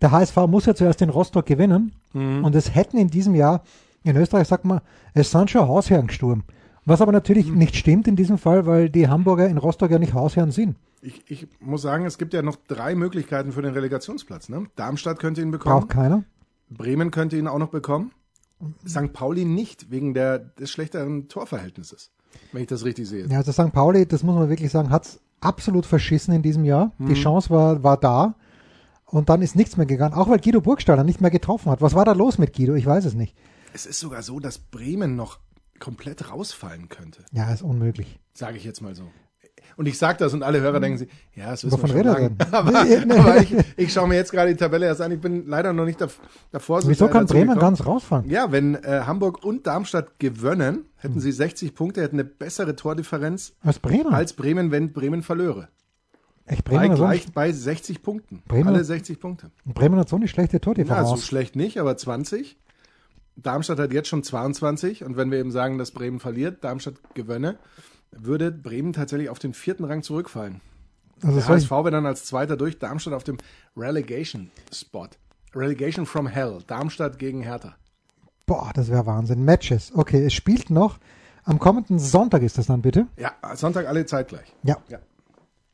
der 0.00 0.12
HSV 0.12 0.36
muss 0.46 0.66
ja 0.66 0.74
zuerst 0.76 1.02
in 1.02 1.08
Rostock 1.08 1.46
gewinnen. 1.46 1.92
Hm. 2.12 2.44
Und 2.44 2.54
es 2.54 2.74
hätten 2.74 2.98
in 2.98 3.08
diesem 3.08 3.34
Jahr, 3.34 3.62
in 4.04 4.16
Österreich 4.16 4.46
sagt 4.46 4.64
man, 4.64 4.80
es 5.14 5.30
sind 5.32 5.50
schon 5.50 5.66
Hausherren 5.66 6.06
gestorben. 6.06 6.44
Was 6.84 7.00
aber 7.00 7.10
natürlich 7.10 7.48
Hm. 7.48 7.56
nicht 7.56 7.74
stimmt 7.74 8.06
in 8.06 8.14
diesem 8.14 8.38
Fall, 8.38 8.66
weil 8.66 8.90
die 8.90 9.08
Hamburger 9.08 9.48
in 9.48 9.58
Rostock 9.58 9.90
ja 9.90 9.98
nicht 9.98 10.14
Hausherren 10.14 10.52
sind. 10.52 10.76
Ich, 11.04 11.22
ich 11.30 11.48
muss 11.60 11.82
sagen, 11.82 12.06
es 12.06 12.16
gibt 12.18 12.32
ja 12.32 12.40
noch 12.42 12.56
drei 12.66 12.94
Möglichkeiten 12.94 13.52
für 13.52 13.60
den 13.62 13.74
Relegationsplatz. 13.74 14.48
Ne? 14.48 14.66
Darmstadt 14.74 15.18
könnte 15.18 15.42
ihn 15.42 15.50
bekommen, 15.50 15.80
Braucht 15.80 15.90
keiner. 15.90 16.24
Bremen 16.70 17.10
könnte 17.10 17.36
ihn 17.36 17.46
auch 17.46 17.58
noch 17.58 17.68
bekommen, 17.68 18.12
St. 18.88 19.12
Pauli 19.12 19.44
nicht, 19.44 19.90
wegen 19.90 20.14
der, 20.14 20.38
des 20.38 20.70
schlechteren 20.70 21.28
Torverhältnisses, 21.28 22.10
wenn 22.52 22.62
ich 22.62 22.68
das 22.68 22.84
richtig 22.84 23.06
sehe. 23.08 23.26
Ja, 23.26 23.38
also 23.38 23.52
St. 23.52 23.72
Pauli, 23.72 24.06
das 24.06 24.22
muss 24.22 24.34
man 24.34 24.48
wirklich 24.48 24.70
sagen, 24.70 24.88
hat's 24.90 25.20
absolut 25.40 25.84
verschissen 25.84 26.32
in 26.34 26.42
diesem 26.42 26.64
Jahr. 26.64 26.92
Hm. 26.96 27.08
Die 27.08 27.14
Chance 27.14 27.50
war, 27.50 27.82
war 27.82 27.98
da. 27.98 28.34
Und 29.04 29.28
dann 29.28 29.42
ist 29.42 29.54
nichts 29.56 29.76
mehr 29.76 29.86
gegangen, 29.86 30.14
auch 30.14 30.28
weil 30.30 30.38
Guido 30.40 30.62
Burgstaller 30.62 31.04
nicht 31.04 31.20
mehr 31.20 31.30
getroffen 31.30 31.70
hat. 31.70 31.82
Was 31.82 31.94
war 31.94 32.06
da 32.06 32.12
los 32.12 32.38
mit 32.38 32.56
Guido? 32.56 32.74
Ich 32.74 32.86
weiß 32.86 33.04
es 33.04 33.14
nicht. 33.14 33.36
Es 33.74 33.84
ist 33.84 34.00
sogar 34.00 34.22
so, 34.22 34.40
dass 34.40 34.58
Bremen 34.58 35.14
noch 35.16 35.38
komplett 35.78 36.30
rausfallen 36.30 36.88
könnte, 36.88 37.24
Ja, 37.32 37.52
ist 37.52 37.62
unmöglich. 37.62 38.18
sage 38.32 38.56
ich 38.56 38.64
jetzt 38.64 38.80
mal 38.80 38.94
so. 38.94 39.04
Und 39.76 39.86
ich 39.86 39.98
sage 39.98 40.18
das 40.18 40.32
und 40.34 40.42
alle 40.44 40.60
Hörer 40.60 40.78
denken 40.78 40.98
sich, 40.98 41.08
ja, 41.34 41.50
das 41.50 41.64
wissen 41.64 41.72
Wovon 41.82 41.94
wir 41.94 42.04
schon 42.14 42.36
er? 42.38 42.52
Aber, 42.52 42.78
aber 42.78 43.36
ich, 43.42 43.54
ich 43.76 43.92
schaue 43.92 44.06
mir 44.06 44.14
jetzt 44.14 44.30
gerade 44.30 44.50
die 44.52 44.56
Tabelle 44.56 44.86
erst 44.86 45.00
an. 45.00 45.10
Ich 45.10 45.20
bin 45.20 45.48
leider 45.48 45.72
noch 45.72 45.84
nicht 45.84 46.00
dav- 46.00 46.20
davor. 46.52 46.80
so 46.82 46.88
Wieso 46.88 47.08
kann 47.08 47.26
Bremen 47.26 47.58
ganz 47.58 47.84
rausfallen? 47.84 48.28
Ja, 48.30 48.52
wenn 48.52 48.76
äh, 48.76 49.02
Hamburg 49.06 49.44
und 49.44 49.66
Darmstadt 49.66 50.18
gewönnen, 50.20 50.74
Hm. 50.74 50.84
hätten 51.10 51.20
sie 51.20 51.32
60 51.32 51.74
Punkte, 51.74 52.02
hätten 52.02 52.16
eine 52.16 52.24
bessere 52.24 52.76
Tordifferenz 52.76 53.54
Als 53.62 53.78
Bremen? 53.80 54.14
als 54.14 54.32
Bremen, 54.34 54.70
wenn 54.70 54.92
Bremen 54.92 55.22
verlöre. 55.22 55.68
Echt, 56.46 56.64
Bei, 56.64 56.76
Bremen, 56.78 56.96
so 56.96 57.02
gleich 57.04 57.32
bei 57.32 57.50
60 57.52 58.02
Punkten. 58.02 58.42
Bremen- 58.46 58.68
Alle 58.68 58.84
60 58.84 59.18
Punkte. 59.18 59.50
Bremen 59.64 59.98
hat 59.98 60.08
so 60.08 60.16
eine 60.16 60.28
schlechte 60.28 60.56
Ja, 60.56 60.60
so 60.60 60.72
Tordifferenz. 60.74 61.24
schlecht 61.26 61.56
nicht, 61.56 61.78
aber 61.80 61.96
20. 61.96 62.58
Darmstadt 63.36 63.78
hat 63.80 63.92
jetzt 63.92 64.08
schon 64.08 64.22
22 64.22 65.02
und 65.04 65.16
wenn 65.16 65.30
wir 65.32 65.38
eben 65.38 65.50
sagen, 65.50 65.78
dass 65.78 65.90
Bremen 65.90 66.20
verliert, 66.20 66.62
Darmstadt 66.62 66.94
gewönne, 67.14 67.58
würde 68.18 68.50
Bremen 68.50 68.92
tatsächlich 68.92 69.28
auf 69.28 69.38
den 69.38 69.54
vierten 69.54 69.84
Rang 69.84 70.02
zurückfallen. 70.02 70.60
also 71.22 71.36
Der 71.36 71.48
HSV 71.48 71.70
wäre 71.70 71.90
dann 71.90 72.06
als 72.06 72.24
Zweiter 72.24 72.56
durch, 72.56 72.78
Darmstadt 72.78 73.14
auf 73.14 73.24
dem 73.24 73.38
Relegation-Spot. 73.76 75.08
Relegation 75.54 76.06
from 76.06 76.26
Hell. 76.26 76.58
Darmstadt 76.66 77.18
gegen 77.18 77.42
Hertha. 77.42 77.76
boah, 78.46 78.70
das 78.74 78.90
wäre 78.90 79.06
Wahnsinn. 79.06 79.44
Matches. 79.44 79.92
Okay, 79.94 80.24
es 80.24 80.34
spielt 80.34 80.70
noch. 80.70 80.98
Am 81.44 81.58
kommenden 81.58 81.98
Sonntag 81.98 82.42
ist 82.42 82.58
das 82.58 82.66
dann 82.66 82.82
bitte. 82.82 83.06
Ja, 83.18 83.32
Sonntag 83.54 83.86
alle 83.86 84.06
zeitgleich. 84.06 84.52
Ja. 84.62 84.78
Ja. 84.88 84.98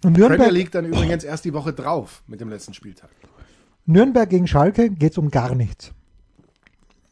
Und 0.02 0.14
Premier 0.14 0.28
Nürnberg, 0.28 0.52
League 0.52 0.70
dann 0.72 0.84
übrigens 0.86 1.24
erst 1.24 1.44
die 1.44 1.52
Woche 1.52 1.72
drauf 1.72 2.22
mit 2.26 2.40
dem 2.40 2.48
letzten 2.48 2.74
Spieltag. 2.74 3.10
Nürnberg 3.86 4.28
gegen 4.28 4.46
Schalke 4.46 4.90
geht's 4.90 5.18
um 5.18 5.30
gar 5.30 5.54
nichts. 5.54 5.92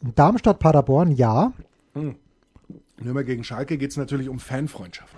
Darmstadt, 0.01 0.59
Paderborn, 0.59 1.13
ja. 1.13 1.53
Nürnberg 3.05 3.27
gegen 3.27 3.45
Schalke 3.45 3.79
geht 3.79 3.91
es 3.91 3.97
natürlich 3.97 4.29
um 4.29 4.39
Fanfreundschaft. 4.39 5.15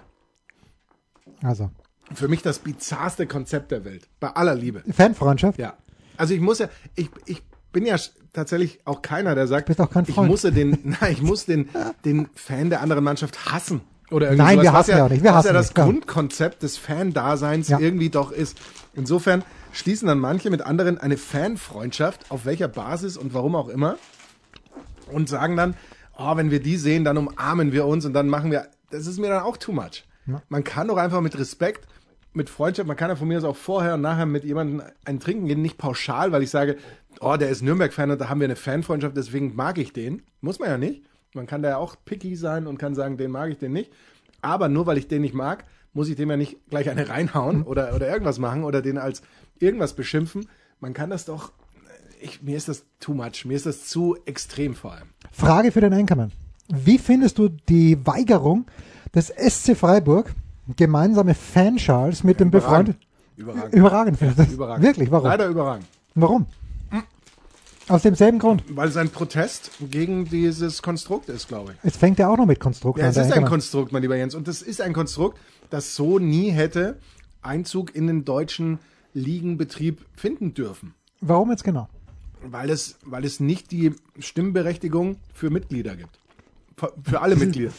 Also, 1.43 1.71
Für 2.15 2.29
mich 2.29 2.43
das 2.43 2.59
bizarrste 2.59 3.27
Konzept 3.27 3.71
der 3.71 3.85
Welt. 3.85 4.09
Bei 4.21 4.29
aller 4.29 4.55
Liebe. 4.55 4.83
Fanfreundschaft. 4.93 5.59
Ja. 5.59 5.75
Also 6.17 6.35
ich 6.35 6.41
muss 6.41 6.59
ja, 6.59 6.69
ich, 6.97 7.09
ich 7.27 7.43
bin 7.73 7.87
ja 7.87 7.97
tatsächlich 8.33 8.81
auch 8.85 9.01
keiner, 9.01 9.35
der 9.35 9.47
sagt, 9.47 9.75
kein 9.91 10.05
ich 10.07 10.17
muss 10.17 10.43
den, 10.43 10.79
nein, 11.01 11.13
ich 11.13 11.23
muss 11.23 11.47
den, 11.47 11.69
den 12.05 12.29
Fan 12.35 12.69
der 12.71 12.83
anderen 12.83 13.05
Mannschaft 13.05 13.51
hassen. 13.53 13.81
Oder 14.11 14.27
irgendwie 14.27 14.43
Nein, 14.43 14.55
sowas, 14.59 14.65
wir 14.65 14.73
hassen 14.73 14.91
ja, 14.91 14.97
ja 14.99 15.05
auch 15.05 15.09
nicht. 15.09 15.23
Wir 15.23 15.31
was 15.31 15.37
hassen 15.37 15.47
ja 15.47 15.53
das 15.53 15.67
nicht. 15.69 15.75
Grundkonzept 15.77 16.63
des 16.63 16.77
Fan-Daseins 16.77 17.69
Ja. 17.69 17.79
irgendwie 17.79 18.11
doch 18.11 18.33
ist. 18.33 18.59
Insofern 18.95 19.45
schließen 19.73 20.09
dann 20.09 20.19
manche 20.19 20.51
mit 20.51 20.63
anderen 20.63 20.99
eine 20.99 21.17
Fanfreundschaft, 21.17 22.31
auf 22.31 22.45
welcher 22.45 22.67
Basis 22.67 23.17
und 23.17 23.35
warum 23.35 23.55
auch 23.55 23.69
immer, 23.69 23.97
und 25.13 25.29
sagen 25.29 25.57
dann, 25.57 25.75
oh, 26.21 26.37
wenn 26.37 26.51
wir 26.51 26.61
die 26.61 26.77
sehen, 26.77 27.05
dann 27.05 27.17
umarmen 27.17 27.73
wir 27.73 27.87
uns 27.87 28.05
und 28.05 28.13
dann 28.13 28.29
machen 28.29 28.51
wir, 28.51 28.69
das 28.91 29.07
ist 29.07 29.19
mir 29.19 29.29
dann 29.29 29.43
auch 29.43 29.57
too 29.57 29.73
much. 29.73 30.05
Man 30.49 30.63
kann 30.65 30.89
doch 30.89 30.97
einfach 30.97 31.21
mit 31.21 31.39
Respekt 31.39 31.89
mit 32.33 32.49
Freundschaft, 32.49 32.87
man 32.87 32.97
kann 32.97 33.11
ja 33.11 33.17
von 33.17 33.27
mir 33.27 33.39
aus 33.39 33.45
auch 33.45 33.57
vorher 33.57 33.95
und 33.95 34.03
nachher 34.03 34.27
mit 34.27 34.45
jemandem 34.45 34.83
ein 35.05 35.19
Trinken 35.19 35.47
gehen, 35.47 35.63
nicht 35.63 35.79
pauschal, 35.79 36.31
weil 36.31 36.43
ich 36.43 36.51
sage, 36.51 36.77
oh, 37.21 37.37
der 37.37 37.51
ist 37.51 37.63
Nürnberg-Fan 37.63 38.11
und 38.13 38.21
da 38.21 38.29
haben 38.29 38.41
wir 38.41 38.45
eine 38.45 38.57
Fanfreundschaft, 38.57 39.17
deswegen 39.17 39.57
mag 39.57 39.79
ich 39.79 39.93
den. 39.93 40.23
Muss 40.41 40.59
man 40.61 40.69
ja 40.69 40.79
nicht. 40.79 41.03
Man 41.35 41.47
kann 41.47 41.63
da 41.63 41.71
ja 41.71 41.77
auch 41.77 41.97
picky 42.05 42.37
sein 42.37 42.67
und 42.67 42.79
kann 42.79 42.95
sagen, 42.95 43.17
den 43.17 43.31
mag 43.31 43.51
ich, 43.51 43.59
den 43.59 43.73
nicht. 43.73 43.91
Aber 44.43 44.69
nur 44.69 44.87
weil 44.87 44.99
ich 44.99 45.09
den 45.09 45.23
nicht 45.23 45.35
mag, 45.35 45.65
muss 45.93 46.09
ich 46.09 46.17
dem 46.17 46.31
ja 46.31 46.37
nicht 46.37 46.57
gleich 46.71 46.89
eine 46.89 47.09
reinhauen 47.09 47.65
oder, 47.65 47.95
oder 47.95 48.09
irgendwas 48.09 48.39
machen 48.39 48.63
oder 48.63 48.81
den 48.81 48.99
als 48.99 49.23
irgendwas 49.59 49.95
beschimpfen. 49.95 50.49
Man 50.79 50.95
kann 50.95 51.11
das 51.11 51.25
doch, 51.25 51.53
ich, 52.21 52.43
mir 52.43 52.57
ist 52.57 52.69
das 52.69 52.85
too 53.01 53.15
much, 53.15 53.45
mir 53.45 53.57
ist 53.57 53.67
das 53.67 53.87
zu 53.87 54.17
extrem 54.25 54.75
vor 54.75 54.93
allem. 54.93 55.09
Frage 55.33 55.73
für 55.73 55.81
den 55.81 55.93
Enkermann. 55.93 56.33
Wie 56.69 56.99
findest 56.99 57.39
du 57.39 57.49
die 57.49 57.99
Weigerung 58.07 58.67
des 59.15 59.29
SC 59.29 59.77
Freiburg, 59.77 60.35
gemeinsame 60.77 61.35
Fanschals 61.35 62.23
mit 62.23 62.39
dem 62.41 62.51
befreundeten. 62.51 63.01
Überragend. 63.37 63.75
Überragend. 63.75 64.21
Ja, 64.21 64.45
überragend. 64.45 64.85
Wirklich, 64.87 65.11
warum? 65.11 65.27
Leider 65.27 65.47
überragend. 65.49 65.87
Warum? 66.15 66.47
Aus 67.89 68.03
demselben 68.03 68.39
Grund. 68.39 68.63
Weil 68.69 68.89
es 68.89 68.97
ein 68.97 69.09
Protest 69.09 69.73
gegen 69.91 70.25
dieses 70.27 70.81
Konstrukt 70.81 71.29
ist, 71.29 71.49
glaube 71.49 71.73
ich. 71.73 71.85
Jetzt 71.85 71.97
fängt 71.97 72.21
er 72.21 72.31
auch 72.31 72.37
noch 72.37 72.47
mit 72.47 72.61
Konstrukt 72.61 73.01
Ja, 73.01 73.07
an. 73.07 73.11
es 73.11 73.17
ist 73.17 73.33
ein. 73.33 73.45
Konstrukt, 73.45 73.91
mein 73.91 74.03
lieber 74.03 74.15
Jens. 74.17 74.37
Und 74.37 74.47
das 74.47 74.63
ist 74.63 74.81
ein 74.81 74.93
Konstrukt, 74.93 75.39
das 75.71 75.97
so 75.97 76.21
nie 76.21 76.51
hätte 76.51 76.99
Einzug 77.43 77.97
in 77.97 78.07
den 78.07 78.25
deutschen 78.25 78.79
Ligenbetrieb 79.13 80.05
finden 80.15 80.55
dürfen. 80.55 80.95
Warum 81.21 81.51
jetzt 81.51 81.65
genau? 81.65 81.89
Weil 82.43 82.71
es, 82.71 82.99
weil 83.05 83.25
es 83.25 83.41
nicht 83.41 83.71
die 83.71 83.95
Stimmberechtigung 84.19 85.17
für 85.35 85.51
Mitglieder 85.51 85.97
gibt. 85.97 86.19
Für, 86.77 86.93
für 87.03 87.21
alle 87.21 87.37
Mitglieder. 87.37 87.73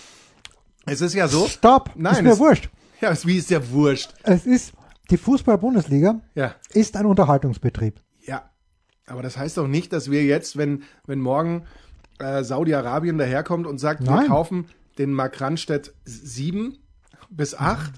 Es 0.86 1.02
ist 1.02 1.14
ja 1.14 1.28
so. 1.28 1.48
Stopp! 1.48 1.92
Nein, 1.96 2.14
ist 2.16 2.22
mir 2.24 2.32
es- 2.34 2.40
wurscht. 2.40 2.70
Ja, 3.02 3.10
es- 3.12 3.26
wie 3.26 3.38
ist 3.38 3.50
ja 3.50 3.70
wurscht. 3.72 4.14
Es 4.24 4.46
ist, 4.46 4.74
die 5.10 5.18
Fußball-Bundesliga 5.18 6.22
Ja. 6.36 6.56
ist 6.74 6.96
ein 6.96 7.06
Unterhaltungsbetrieb. 7.06 8.00
Ja, 8.26 8.50
aber 9.08 9.24
das 9.24 9.38
heißt 9.38 9.58
doch 9.58 9.68
nicht, 9.68 9.92
dass 9.94 10.12
wir 10.12 10.24
jetzt, 10.24 10.58
wenn, 10.58 10.84
wenn 11.08 11.20
morgen 11.20 11.64
äh, 12.20 12.44
Saudi-Arabien 12.44 13.18
daherkommt 13.18 13.66
und 13.66 13.80
sagt, 13.80 14.04
wir 14.04 14.12
Nein. 14.12 14.28
kaufen 14.28 14.66
den 15.00 15.12
Mark 15.14 15.42
Randstedt 15.42 15.94
7 16.06 16.78
bis 17.32 17.56
8, 17.56 17.92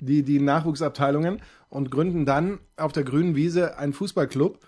die, 0.00 0.22
die 0.24 0.40
Nachwuchsabteilungen, 0.40 1.40
und 1.70 1.90
gründen 1.90 2.24
dann 2.24 2.58
auf 2.76 2.92
der 2.92 3.04
grünen 3.04 3.36
Wiese 3.36 3.78
einen 3.78 3.92
Fußballclub 3.92 4.58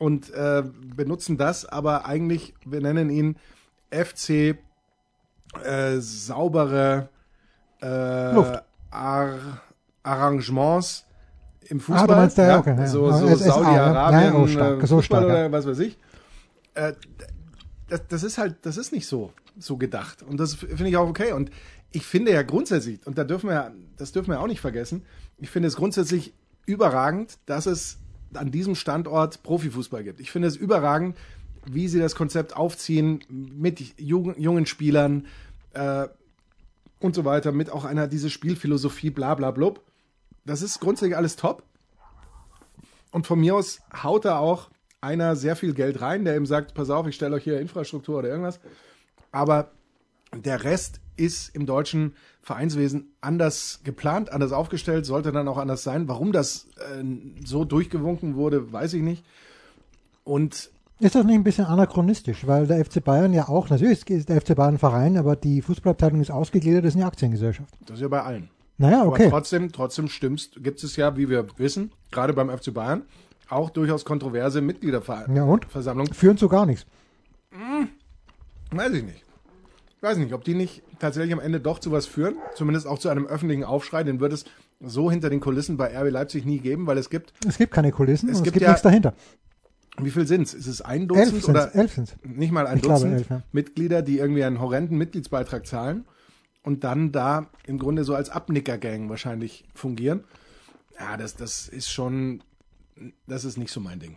und 0.00 0.32
äh, 0.32 0.64
benutzen 0.96 1.36
das, 1.36 1.66
aber 1.66 2.06
eigentlich, 2.06 2.54
wir 2.64 2.80
nennen 2.80 3.10
ihn 3.10 3.36
FC 3.90 4.56
äh, 5.62 5.98
saubere 5.98 7.10
äh. 7.80 7.86
Ar 8.90 9.60
Arrangements 10.02 11.04
im 11.68 11.78
Fußball. 11.78 12.04
Ah, 12.04 12.06
du 12.06 12.14
meinst, 12.14 12.38
ja, 12.38 12.58
okay, 12.58 12.76
ja. 12.76 12.86
So, 12.86 13.08
Ja, 13.08 13.18
so 13.18 13.34
Saudi-Arabien, 13.36 14.40
ja, 14.40 14.48
stark, 14.48 14.82
äh, 14.82 14.86
so 14.86 14.96
Fußball 14.96 15.22
stark, 15.22 15.24
oder 15.24 15.52
was 15.52 15.66
weiß 15.66 15.78
ich. 15.80 15.98
Äh, 16.74 16.94
das, 17.88 18.06
das 18.08 18.22
ist 18.22 18.38
halt, 18.38 18.56
das 18.62 18.78
ist 18.78 18.92
nicht 18.92 19.06
so, 19.06 19.32
so 19.58 19.76
gedacht. 19.76 20.22
Und 20.22 20.40
das 20.40 20.54
finde 20.54 20.88
ich 20.88 20.96
auch 20.96 21.08
okay. 21.08 21.32
Und 21.32 21.50
ich 21.92 22.06
finde 22.06 22.32
ja 22.32 22.42
grundsätzlich, 22.42 23.06
und 23.06 23.18
da 23.18 23.24
dürfen 23.24 23.50
wir, 23.50 23.72
das 23.98 24.12
dürfen 24.12 24.30
wir 24.30 24.40
auch 24.40 24.46
nicht 24.46 24.60
vergessen, 24.60 25.04
ich 25.38 25.50
finde 25.50 25.68
es 25.68 25.76
grundsätzlich 25.76 26.32
überragend, 26.64 27.38
dass 27.46 27.66
es 27.66 27.98
an 28.34 28.50
diesem 28.50 28.74
Standort 28.74 29.42
Profifußball 29.42 30.04
gibt. 30.04 30.20
Ich 30.20 30.30
finde 30.30 30.48
es 30.48 30.56
überragend, 30.56 31.16
wie 31.66 31.88
sie 31.88 31.98
das 31.98 32.14
Konzept 32.14 32.56
aufziehen 32.56 33.24
mit 33.28 33.98
jungen, 33.98 34.66
Spielern 34.66 35.26
äh, 35.74 36.08
und 37.00 37.14
so 37.14 37.24
weiter, 37.24 37.52
mit 37.52 37.70
auch 37.70 37.84
einer, 37.84 38.06
diese 38.06 38.30
Spielphilosophie, 38.30 39.10
bla 39.10 39.34
bla 39.34 39.50
blub. 39.50 39.82
Das 40.44 40.62
ist 40.62 40.80
grundsätzlich 40.80 41.16
alles 41.16 41.36
top. 41.36 41.62
Und 43.10 43.26
von 43.26 43.40
mir 43.40 43.54
aus 43.54 43.80
haut 44.02 44.24
da 44.24 44.38
auch 44.38 44.70
einer 45.00 45.34
sehr 45.34 45.56
viel 45.56 45.74
Geld 45.74 46.00
rein, 46.00 46.24
der 46.24 46.36
ihm 46.36 46.46
sagt, 46.46 46.74
pass 46.74 46.90
auf, 46.90 47.06
ich 47.06 47.14
stelle 47.14 47.36
euch 47.36 47.44
hier 47.44 47.60
Infrastruktur 47.60 48.18
oder 48.18 48.28
irgendwas. 48.28 48.60
Aber 49.32 49.70
der 50.34 50.64
Rest 50.64 51.00
ist 51.20 51.54
im 51.54 51.66
deutschen 51.66 52.14
Vereinswesen 52.42 53.12
anders 53.20 53.80
geplant, 53.84 54.32
anders 54.32 54.52
aufgestellt, 54.52 55.04
sollte 55.06 55.30
dann 55.30 55.46
auch 55.46 55.58
anders 55.58 55.82
sein. 55.82 56.08
Warum 56.08 56.32
das 56.32 56.66
äh, 56.78 57.04
so 57.44 57.64
durchgewunken 57.64 58.34
wurde, 58.34 58.72
weiß 58.72 58.94
ich 58.94 59.02
nicht. 59.02 59.24
Und 60.24 60.70
Ist 61.00 61.14
das 61.14 61.24
nicht 61.24 61.34
ein 61.34 61.44
bisschen 61.44 61.66
anachronistisch? 61.66 62.46
Weil 62.46 62.66
der 62.66 62.84
FC 62.84 63.04
Bayern 63.04 63.32
ja 63.32 63.48
auch, 63.48 63.68
natürlich 63.68 64.08
ist 64.08 64.28
der 64.28 64.40
FC 64.40 64.54
Bayern 64.56 64.74
ein 64.74 64.78
Verein, 64.78 65.16
aber 65.16 65.36
die 65.36 65.60
Fußballabteilung 65.62 66.20
ist 66.20 66.30
ausgegliedert, 66.30 66.84
das 66.84 66.94
ist 66.94 66.96
eine 66.96 67.06
Aktiengesellschaft. 67.06 67.72
das 67.86 67.96
ist 67.96 68.02
ja 68.02 68.08
bei 68.08 68.22
allen. 68.22 68.48
Naja, 68.78 69.02
Aber 69.02 69.10
okay. 69.10 69.28
trotzdem, 69.28 69.70
trotzdem 69.72 70.08
stimmst, 70.08 70.62
gibt 70.62 70.82
es 70.82 70.96
ja, 70.96 71.14
wie 71.18 71.28
wir 71.28 71.46
wissen, 71.58 71.92
gerade 72.10 72.32
beim 72.32 72.48
FC 72.48 72.72
Bayern, 72.72 73.02
auch 73.50 73.68
durchaus 73.68 74.06
kontroverse 74.06 74.62
Mitgliederversammlungen. 74.62 75.36
Ja, 75.36 75.44
und? 75.44 75.66
Versammlungen. 75.66 76.14
Führen 76.14 76.38
zu 76.38 76.48
gar 76.48 76.64
nichts. 76.64 76.86
Weiß 78.70 78.92
ich 78.92 79.02
nicht. 79.04 79.24
Weiß 80.02 80.16
nicht, 80.16 80.32
ob 80.32 80.44
die 80.44 80.54
nicht 80.54 80.82
tatsächlich 80.98 81.32
am 81.32 81.40
Ende 81.40 81.60
doch 81.60 81.78
zu 81.78 81.92
was 81.92 82.06
führen, 82.06 82.36
zumindest 82.54 82.86
auch 82.86 82.98
zu 82.98 83.10
einem 83.10 83.26
öffentlichen 83.26 83.64
Aufschrei, 83.64 84.02
den 84.02 84.18
wird 84.20 84.32
es 84.32 84.44
so 84.80 85.10
hinter 85.10 85.28
den 85.28 85.40
Kulissen 85.40 85.76
bei 85.76 85.94
RB 85.94 86.10
Leipzig 86.10 86.46
nie 86.46 86.58
geben, 86.58 86.86
weil 86.86 86.96
es 86.96 87.10
gibt, 87.10 87.34
Es 87.46 87.58
gibt 87.58 87.74
keine 87.74 87.92
Kulissen 87.92 88.30
Es 88.30 88.38
es 88.38 88.42
gibt 88.42 88.54
gibt 88.54 88.62
ja- 88.62 88.70
nichts 88.70 88.82
dahinter. 88.82 89.12
wie 90.00 90.10
viel 90.10 90.26
sind 90.26 90.42
es? 90.42 90.54
Ist 90.54 90.66
es 90.68 90.80
ein 90.80 91.02
Elf 91.02 91.08
Dutzend 91.08 91.28
sind's, 91.32 91.48
oder 91.48 91.74
elf 91.74 91.92
sind's. 91.92 92.16
nicht 92.24 92.50
mal 92.50 92.66
ein 92.66 92.76
Ich 92.78 92.82
glaube 92.82 93.00
Dutzend 93.00 93.18
elf, 93.18 93.28
ja. 93.30 93.42
Mitglieder, 93.52 94.00
die 94.00 94.18
irgendwie 94.18 94.42
einen 94.44 94.58
horrenden 94.60 94.96
Mitgliedsbeitrag 94.96 95.66
zahlen 95.66 96.06
und 96.62 96.82
dann 96.84 97.12
da 97.12 97.50
im 97.66 97.78
Grunde 97.78 98.04
so 98.04 98.14
als 98.14 98.30
Abnicker-Gang 98.30 99.10
wahrscheinlich 99.10 99.66
fungieren? 99.74 100.24
Ja, 100.98 101.18
das, 101.18 101.36
das 101.36 101.68
ist 101.68 101.90
schon, 101.90 102.42
das 103.26 103.44
ist 103.44 103.58
nicht 103.58 103.70
so 103.72 103.80
mein 103.80 104.00
Ding. 104.00 104.16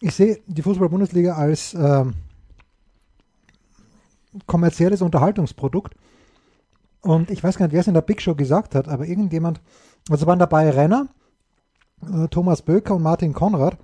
Ich 0.00 0.14
sehe 0.16 0.40
die 0.48 0.62
Fußball-Bundesliga 0.62 1.34
als 1.36 1.74
ähm, 1.74 2.14
kommerzielles 4.46 5.02
Unterhaltungsprodukt. 5.02 5.94
Und 7.00 7.30
ich 7.30 7.42
weiß 7.42 7.58
gar 7.58 7.66
nicht, 7.66 7.72
wer 7.72 7.80
es 7.80 7.88
in 7.88 7.94
der 7.94 8.00
Big 8.00 8.22
Show 8.22 8.34
gesagt 8.34 8.74
hat, 8.74 8.88
aber 8.88 9.06
irgendjemand, 9.06 9.60
also 10.08 10.26
waren 10.26 10.38
dabei 10.38 10.70
Renner, 10.70 11.08
äh, 12.02 12.28
Thomas 12.28 12.62
Böker 12.62 12.94
und 12.94 13.02
Martin 13.02 13.32
Konrad. 13.32 13.76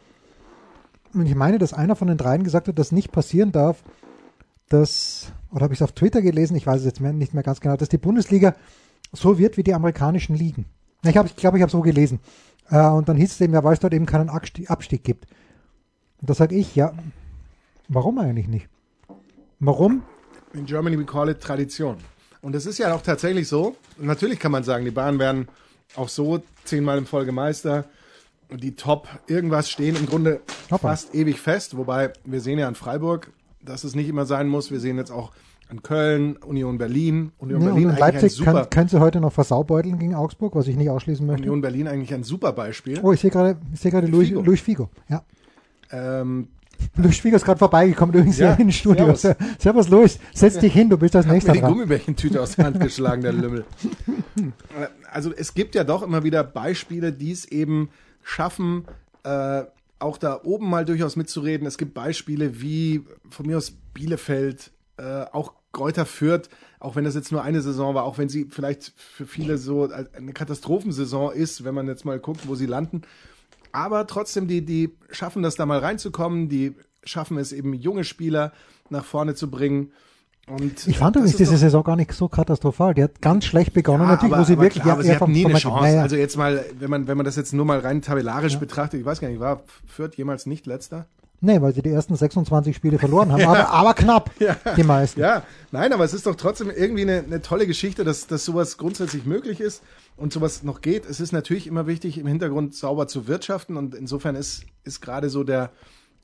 Und 1.14 1.26
ich 1.26 1.34
meine, 1.34 1.58
dass 1.58 1.72
einer 1.72 1.96
von 1.96 2.08
den 2.08 2.18
dreien 2.18 2.44
gesagt 2.44 2.68
hat, 2.68 2.78
dass 2.78 2.92
nicht 2.92 3.10
passieren 3.12 3.50
darf, 3.50 3.82
dass, 4.68 5.32
oder 5.50 5.64
habe 5.64 5.74
ich 5.74 5.80
es 5.80 5.84
auf 5.84 5.92
Twitter 5.92 6.22
gelesen, 6.22 6.56
ich 6.56 6.66
weiß 6.66 6.80
es 6.80 6.86
jetzt 6.86 7.00
mehr, 7.00 7.12
nicht 7.12 7.34
mehr 7.34 7.42
ganz 7.42 7.60
genau, 7.60 7.76
dass 7.76 7.88
die 7.88 7.98
Bundesliga 7.98 8.54
so 9.12 9.38
wird 9.38 9.56
wie 9.56 9.62
die 9.62 9.74
amerikanischen 9.74 10.36
Ligen. 10.36 10.66
Ich 11.02 11.12
glaube, 11.12 11.28
ich, 11.28 11.36
glaub, 11.36 11.54
ich 11.54 11.62
habe 11.62 11.72
so 11.72 11.80
gelesen. 11.80 12.20
Äh, 12.70 12.86
und 12.88 13.08
dann 13.08 13.16
hieß 13.16 13.32
es 13.32 13.40
eben, 13.40 13.54
ja, 13.54 13.64
weil 13.64 13.72
es 13.72 13.80
dort 13.80 13.94
eben 13.94 14.06
keinen 14.06 14.28
Abstieg, 14.28 14.70
Abstieg 14.70 15.04
gibt. 15.04 15.26
Und 16.20 16.28
da 16.28 16.34
sage 16.34 16.54
ich, 16.54 16.74
ja, 16.76 16.92
warum 17.88 18.18
eigentlich 18.18 18.48
nicht? 18.48 18.68
Warum? 19.60 20.02
In 20.54 20.66
Germany 20.66 20.98
we 20.98 21.04
call 21.04 21.28
it 21.28 21.40
Tradition. 21.40 21.96
Und 22.40 22.54
es 22.54 22.66
ist 22.66 22.78
ja 22.78 22.94
auch 22.94 23.02
tatsächlich 23.02 23.48
so, 23.48 23.76
natürlich 23.98 24.38
kann 24.38 24.52
man 24.52 24.62
sagen, 24.62 24.84
die 24.84 24.90
Bayern 24.90 25.18
werden 25.18 25.48
auch 25.96 26.08
so 26.08 26.42
zehnmal 26.64 26.98
in 26.98 27.06
Folge 27.06 27.32
Meister. 27.32 27.84
Und 28.50 28.62
die 28.62 28.74
Top 28.74 29.08
irgendwas 29.26 29.68
stehen 29.68 29.94
im 29.96 30.06
Grunde 30.06 30.40
Hoppa. 30.70 30.78
fast 30.78 31.14
ewig 31.14 31.38
fest. 31.38 31.76
Wobei 31.76 32.12
wir 32.24 32.40
sehen 32.40 32.58
ja 32.58 32.66
an 32.66 32.74
Freiburg, 32.74 33.30
dass 33.60 33.84
es 33.84 33.94
nicht 33.94 34.08
immer 34.08 34.24
sein 34.24 34.48
muss. 34.48 34.70
Wir 34.70 34.80
sehen 34.80 34.96
jetzt 34.96 35.10
auch 35.10 35.32
an 35.68 35.82
Köln, 35.82 36.36
Union 36.38 36.78
Berlin. 36.78 37.32
Union 37.38 37.60
Ja, 37.60 37.68
und 37.68 37.74
Berlin 37.74 37.90
ein 37.90 37.98
Leipzig 37.98 38.32
super, 38.32 38.52
kann, 38.52 38.70
können 38.70 38.88
sie 38.88 39.00
heute 39.00 39.20
noch 39.20 39.32
versaubeuteln 39.32 39.98
gegen 39.98 40.14
Augsburg, 40.14 40.54
was 40.54 40.66
ich 40.66 40.76
nicht 40.76 40.88
ausschließen 40.88 41.26
möchte. 41.26 41.42
Union 41.42 41.60
Berlin 41.60 41.88
eigentlich 41.88 42.14
ein 42.14 42.24
super 42.24 42.52
Beispiel. 42.52 42.98
Oh, 43.02 43.12
ich 43.12 43.20
sehe 43.20 43.30
gerade, 43.30 43.58
gerade 43.82 44.06
Luis, 44.06 44.28
Figo. 44.28 44.40
Luis 44.40 44.60
Figo. 44.60 44.88
Ja. 45.10 45.22
Ähm, 45.90 46.48
Luis 46.97 47.18
Figo 47.20 47.37
ist 47.37 47.44
gerade 47.44 47.58
vorbeigekommen, 47.58 48.14
übrigens 48.14 48.38
Ja, 48.38 48.56
hier 48.56 48.64
ins 48.64 48.75
Studio. 48.76 49.14
servus. 49.14 49.37
Servus, 49.58 49.88
Luis, 49.88 50.18
setz 50.35 50.58
dich 50.58 50.73
hin, 50.73 50.88
du 50.90 50.97
bist 50.99 51.14
als 51.16 51.26
mir 51.26 51.32
nächster 51.35 51.52
die 51.52 51.61
dran. 51.61 51.73
Gummibärchentüte 51.73 52.40
aus 52.42 52.56
der 52.56 52.66
Hand 52.66 52.80
geschlagen, 52.80 53.23
der 53.23 53.32
Lümmel. 53.32 53.64
Äh, 54.37 54.87
Also 55.11 55.32
es 55.32 55.54
gibt 55.54 55.75
ja 55.75 55.85
doch 55.85 56.02
immer 56.02 56.25
wieder 56.25 56.42
Beispiele, 56.44 57.12
die 57.12 57.32
es 57.32 57.44
eben 57.47 57.90
schaffen, 58.23 58.85
äh, 59.25 59.62
auch 60.00 60.16
da 60.18 60.40
oben 60.44 60.68
mal 60.70 60.85
durchaus 60.85 61.16
mitzureden. 61.16 61.66
Es 61.66 61.78
gibt 61.78 61.94
Beispiele 61.94 62.61
wie 62.61 63.02
von 63.30 63.47
mir 63.47 63.56
aus 63.58 63.73
Bielefeld, 63.94 64.70
äh, 64.97 65.25
auch 65.32 65.52
Kräuter 65.73 66.06
Fürth, 66.06 66.49
auch 66.80 66.97
wenn 66.97 67.04
das 67.04 67.14
jetzt 67.14 67.30
nur 67.30 67.42
eine 67.42 67.61
Saison 67.61 67.94
war, 67.94 68.04
auch 68.04 68.16
wenn 68.18 68.28
sie 68.28 68.47
vielleicht 68.50 68.92
für 68.97 69.26
viele 69.26 69.58
so 69.58 69.88
eine 69.90 70.32
Katastrophensaison 70.32 71.32
ist, 71.32 71.62
wenn 71.64 71.75
man 71.75 71.87
jetzt 71.88 72.04
mal 72.04 72.18
guckt, 72.18 72.49
wo 72.49 72.54
sie 72.54 72.66
landen. 72.66 73.02
Aber 73.72 74.06
trotzdem, 74.06 74.48
die, 74.48 74.64
die 74.64 74.94
schaffen 75.10 75.42
das 75.42 75.56
da 75.56 75.66
mal 75.66 75.78
reinzukommen, 75.78 76.48
die 76.48 76.75
schaffen 77.04 77.38
es 77.38 77.52
eben 77.52 77.75
junge 77.75 78.04
Spieler 78.04 78.52
nach 78.90 79.04
vorne 79.04 79.34
zu 79.34 79.50
bringen. 79.50 79.92
Und 80.46 80.87
Ich 80.87 80.96
fand 80.98 81.14
übrigens 81.14 81.32
ist 81.32 81.40
diese 81.40 81.52
doch- 81.52 81.58
Saison 81.60 81.84
gar 81.84 81.96
nicht 81.96 82.12
so 82.12 82.26
katastrophal. 82.28 82.94
Die 82.94 83.02
hat 83.02 83.20
ganz 83.20 83.44
schlecht 83.44 83.75
begonnen, 83.75 84.04
ja, 84.04 84.10
natürlich, 84.12 84.32
aber, 84.32 84.40
wo 84.42 84.46
sie 84.46 84.52
aber 84.54 84.62
wirklich 84.62 84.82
klar, 84.82 84.94
aber 84.94 85.02
sie 85.02 85.14
vom- 85.14 85.30
nie 85.32 85.44
eine 85.44 85.58
Chance. 85.58 85.82
Naja. 85.82 86.00
Also 86.02 86.16
jetzt 86.16 86.37
mal, 86.38 86.64
wenn 86.78 86.88
man, 86.88 87.06
wenn 87.06 87.16
man 87.18 87.26
das 87.26 87.37
jetzt 87.37 87.52
nur 87.52 87.66
mal 87.66 87.80
rein 87.80 88.00
tabellarisch 88.00 88.56
betrachtet, 88.58 89.00
ich 89.00 89.06
weiß 89.06 89.20
gar 89.20 89.28
nicht, 89.28 89.40
war 89.40 89.62
Fürth 89.87 90.14
jemals 90.16 90.46
nicht 90.46 90.66
letzter? 90.66 91.06
Nee, 91.40 91.60
weil 91.60 91.72
sie 91.72 91.82
die 91.82 91.90
ersten 91.90 92.16
26 92.16 92.75
Spiele 92.75 92.98
verloren 92.98 93.30
haben, 93.30 93.42
aber, 93.46 93.68
aber 93.70 93.94
knapp, 93.94 94.30
die 94.76 94.82
meisten. 94.84 95.20
Ja, 95.20 95.42
nein, 95.70 95.92
aber 95.92 96.04
es 96.04 96.14
ist 96.14 96.26
doch 96.26 96.34
trotzdem 96.34 96.70
irgendwie 96.70 97.02
eine, 97.02 97.18
eine 97.25 97.42
tolle 97.42 97.66
Geschichte, 97.66 98.02
dass, 98.04 98.26
dass 98.26 98.44
sowas 98.46 98.78
grundsätzlich 98.78 99.26
möglich 99.26 99.60
ist. 99.60 99.82
Und 100.18 100.32
sowas 100.32 100.62
noch 100.62 100.80
geht. 100.80 101.06
Es 101.06 101.20
ist 101.20 101.32
natürlich 101.32 101.66
immer 101.66 101.87
wichtig, 101.87 102.18
im 102.18 102.26
Hintergrund 102.26 102.75
sauber 102.75 103.08
zu 103.08 103.26
wirtschaften 103.26 103.76
und 103.76 103.94
insofern 103.94 104.34
ist, 104.34 104.64
ist 104.84 105.00
gerade 105.00 105.30
so 105.30 105.44
der, 105.44 105.70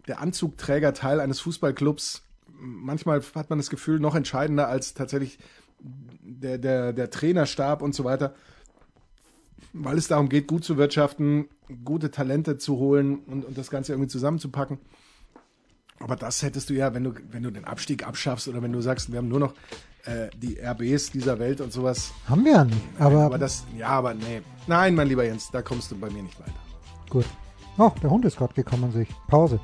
der 0.07 0.21
Anzugträgerteil 0.21 1.21
eines 1.21 1.41
Fußballclubs 1.41 2.25
manchmal 2.59 3.23
hat 3.35 3.51
man 3.51 3.59
das 3.59 3.71
Gefühl 3.71 4.01
noch 4.01 4.15
entscheidender 4.15 4.69
als 4.69 4.95
tatsächlich 4.95 5.39
der, 5.81 6.59
der, 6.59 6.93
der 6.93 7.11
Trainerstab 7.11 7.83
und 7.83 7.95
so 7.95 8.05
weiter, 8.05 8.35
weil 9.73 9.99
es 9.99 10.09
darum 10.09 10.29
geht, 10.29 10.47
gut 10.47 10.65
zu 10.65 10.77
wirtschaften, 10.77 11.49
gute 11.85 12.11
Talente 12.11 12.59
zu 12.59 12.77
holen 12.77 13.19
und, 13.19 13.45
und 13.45 13.59
das 13.59 13.71
Ganze 13.71 13.93
irgendwie 13.93 14.09
zusammenzupacken. 14.09 14.79
Aber 16.01 16.17
das 16.17 16.43
hättest 16.43 16.71
du 16.71 16.75
ja, 16.75 16.95
wenn 16.95 17.05
du, 17.05 17.15
wenn 17.31 17.43
du 17.43 17.51
den 17.51 17.65
Abstieg 17.65 18.07
abschaffst 18.07 18.49
oder 18.49 18.63
wenn 18.63 18.73
du 18.73 18.81
sagst, 18.81 19.11
wir 19.13 19.19
haben 19.19 19.29
nur 19.29 19.41
noch 19.41 19.55
äh, 20.07 20.29
die 20.37 20.59
RBs 20.61 21.11
dieser 21.13 21.39
Welt 21.39 21.61
und 21.61 21.73
sowas. 21.73 22.13
Haben 22.29 22.45
wir 22.45 22.53
ja 22.53 22.65
nicht. 22.65 22.79
Aber, 22.99 23.23
aber 23.23 23.39
das, 23.39 23.65
ja, 23.77 23.89
aber 23.89 24.15
nee. 24.15 24.43
Nein, 24.67 24.95
mein 24.95 25.09
lieber 25.09 25.25
Jens, 25.25 25.51
da 25.51 25.63
kommst 25.63 25.91
du 25.91 25.97
bei 25.99 26.11
mir 26.11 26.23
nicht 26.23 26.39
weiter. 26.41 26.53
Gut. 27.11 27.25
Oh, 27.79 27.91
der 28.03 28.11
Hund 28.11 28.25
ist 28.25 28.37
gerade 28.37 28.55
gekommen, 28.55 28.93
sich. 28.93 29.09
Pause. 29.29 29.59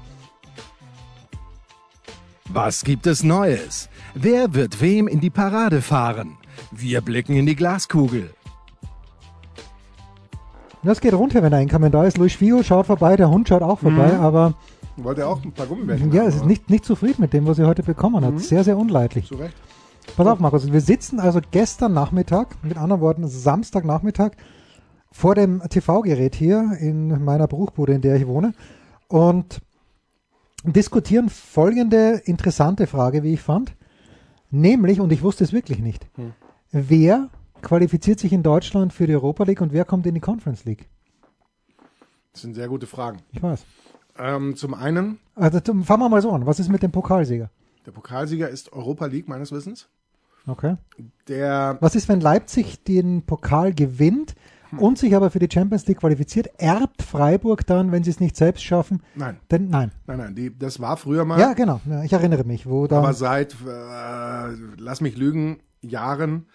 Was 2.48 2.82
gibt 2.82 3.06
es 3.06 3.22
Neues? 3.22 3.88
Wer 4.14 4.54
wird 4.54 4.80
wem 4.80 5.06
in 5.06 5.20
die 5.20 5.30
Parade 5.30 5.82
fahren? 5.82 6.36
Wir 6.72 7.00
blicken 7.00 7.36
in 7.36 7.46
die 7.46 7.54
Glaskugel. 7.54 8.34
Das 10.82 11.00
geht 11.00 11.12
runter, 11.14 11.42
wenn 11.42 11.52
ein 11.54 11.68
Kommentar 11.68 12.06
ist. 12.06 12.16
Luis 12.18 12.34
Fio 12.34 12.62
schaut 12.62 12.86
vorbei, 12.86 13.16
der 13.16 13.28
Hund 13.30 13.48
schaut 13.48 13.62
auch 13.62 13.78
vorbei, 13.78 14.12
Mhm. 14.14 14.20
aber 14.20 14.54
Wollte 14.96 15.26
auch 15.26 15.42
ein 15.44 15.52
paar 15.52 15.66
Gummibärchen 15.66 16.12
ja, 16.12 16.22
haben, 16.22 16.28
es 16.28 16.36
ist 16.36 16.44
nicht, 16.44 16.68
nicht 16.68 16.84
zufrieden 16.84 17.20
mit 17.22 17.32
dem, 17.32 17.46
was 17.46 17.58
er 17.58 17.66
heute 17.66 17.82
bekommen 17.82 18.24
hat. 18.24 18.32
Mhm. 18.34 18.38
Sehr, 18.38 18.64
sehr 18.64 18.76
unleidlich. 18.76 19.26
Zu 19.26 19.36
Recht. 19.36 19.54
Pass 20.16 20.26
auf, 20.26 20.38
Markus, 20.40 20.70
wir 20.72 20.80
sitzen 20.80 21.18
also 21.20 21.40
gestern 21.50 21.92
Nachmittag, 21.92 22.62
mit 22.62 22.76
anderen 22.76 23.00
Worten 23.00 23.26
Samstagnachmittag, 23.28 24.32
vor 25.12 25.34
dem 25.34 25.62
TV-Gerät 25.68 26.34
hier 26.34 26.72
in 26.78 27.24
meiner 27.24 27.48
Bruchbude, 27.48 27.94
in 27.94 28.00
der 28.02 28.16
ich 28.16 28.26
wohne, 28.26 28.52
und 29.08 29.60
diskutieren 30.64 31.28
folgende 31.30 32.20
interessante 32.24 32.86
Frage, 32.86 33.22
wie 33.22 33.32
ich 33.34 33.40
fand. 33.40 33.74
Nämlich, 34.50 35.00
und 35.00 35.10
ich 35.12 35.22
wusste 35.22 35.44
es 35.44 35.52
wirklich 35.52 35.78
nicht, 35.80 36.06
Hm. 36.16 36.32
wer 36.72 37.28
qualifiziert 37.62 38.20
sich 38.20 38.32
in 38.32 38.42
Deutschland 38.42 38.92
für 38.92 39.06
die 39.06 39.14
Europa 39.14 39.44
League 39.44 39.60
und 39.60 39.72
wer 39.72 39.84
kommt 39.84 40.06
in 40.06 40.14
die 40.14 40.20
Conference 40.20 40.64
League? 40.64 40.88
Das 42.32 42.42
sind 42.42 42.54
sehr 42.54 42.68
gute 42.68 42.86
Fragen. 42.86 43.18
Ich 43.32 43.42
weiß. 43.42 43.64
Ähm, 44.18 44.54
zum 44.56 44.74
einen, 44.74 45.18
Also 45.34 45.60
fangen 45.60 46.02
wir 46.02 46.08
mal 46.08 46.22
so 46.22 46.30
an. 46.30 46.46
Was 46.46 46.60
ist 46.60 46.68
mit 46.68 46.82
dem 46.82 46.92
Pokalsieger? 46.92 47.50
der 47.86 47.92
Pokalsieger 47.92 48.48
ist 48.50 48.72
Europa 48.74 49.06
League 49.06 49.26
meines 49.26 49.50
Wissens. 49.52 49.88
Okay. 50.46 50.76
Der 51.28 51.78
Was 51.80 51.94
ist, 51.94 52.08
wenn 52.08 52.20
Leipzig 52.20 52.84
den 52.84 53.22
Pokal 53.22 53.72
gewinnt 53.72 54.34
und 54.78 54.98
sich 54.98 55.14
aber 55.16 55.30
für 55.30 55.38
die 55.38 55.48
Champions 55.52 55.86
League 55.86 55.98
qualifiziert? 55.98 56.50
Erbt 56.58 57.02
Freiburg 57.02 57.66
dann, 57.66 57.92
wenn 57.92 58.04
sie 58.04 58.10
es 58.10 58.20
nicht 58.20 58.36
selbst 58.36 58.62
schaffen? 58.64 59.02
Nein, 59.14 59.38
Denn 59.50 59.68
nein. 59.68 59.92
nein, 60.06 60.18
nein, 60.18 60.34
die, 60.34 60.56
das 60.56 60.80
war 60.80 60.96
früher 60.96 61.24
mal. 61.24 61.38
Ja, 61.38 61.52
genau. 61.52 61.80
Ja, 61.88 62.04
ich 62.04 62.12
erinnere 62.12 62.44
mich, 62.44 62.66
wo 62.66 62.86
da. 62.86 62.98
Aber 62.98 63.12
seit, 63.12 63.54
äh, 63.66 64.54
lass 64.78 65.00
mich 65.00 65.16
lügen, 65.16 65.60
Jahren 65.82 66.46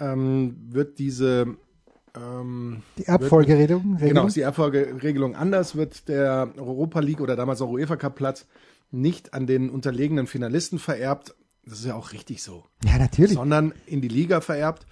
ähm, 0.00 0.56
wird 0.68 0.98
diese 0.98 1.56
ähm, 2.16 2.82
die 2.98 3.06
Erbfolgeregelung. 3.06 3.96
Genau, 3.98 4.26
ist 4.26 4.36
die 4.36 4.42
Erbfolgeregelung 4.42 5.34
anders, 5.34 5.76
wird 5.76 6.08
der 6.08 6.50
Europa 6.56 7.00
League 7.00 7.20
oder 7.20 7.36
damals 7.36 7.60
auch 7.60 7.70
UEFA 7.70 7.96
Cup 7.96 8.14
Platz 8.16 8.46
nicht 8.90 9.34
an 9.34 9.46
den 9.46 9.70
unterlegenen 9.70 10.26
Finalisten 10.26 10.78
vererbt. 10.78 11.34
Das 11.66 11.78
ist 11.78 11.86
ja 11.86 11.94
auch 11.94 12.12
richtig 12.12 12.42
so. 12.42 12.64
ja, 12.84 12.98
natürlich. 12.98 13.34
Sondern 13.34 13.72
in 13.86 14.00
die 14.00 14.08
Liga 14.08 14.40
vererbt. 14.40 14.86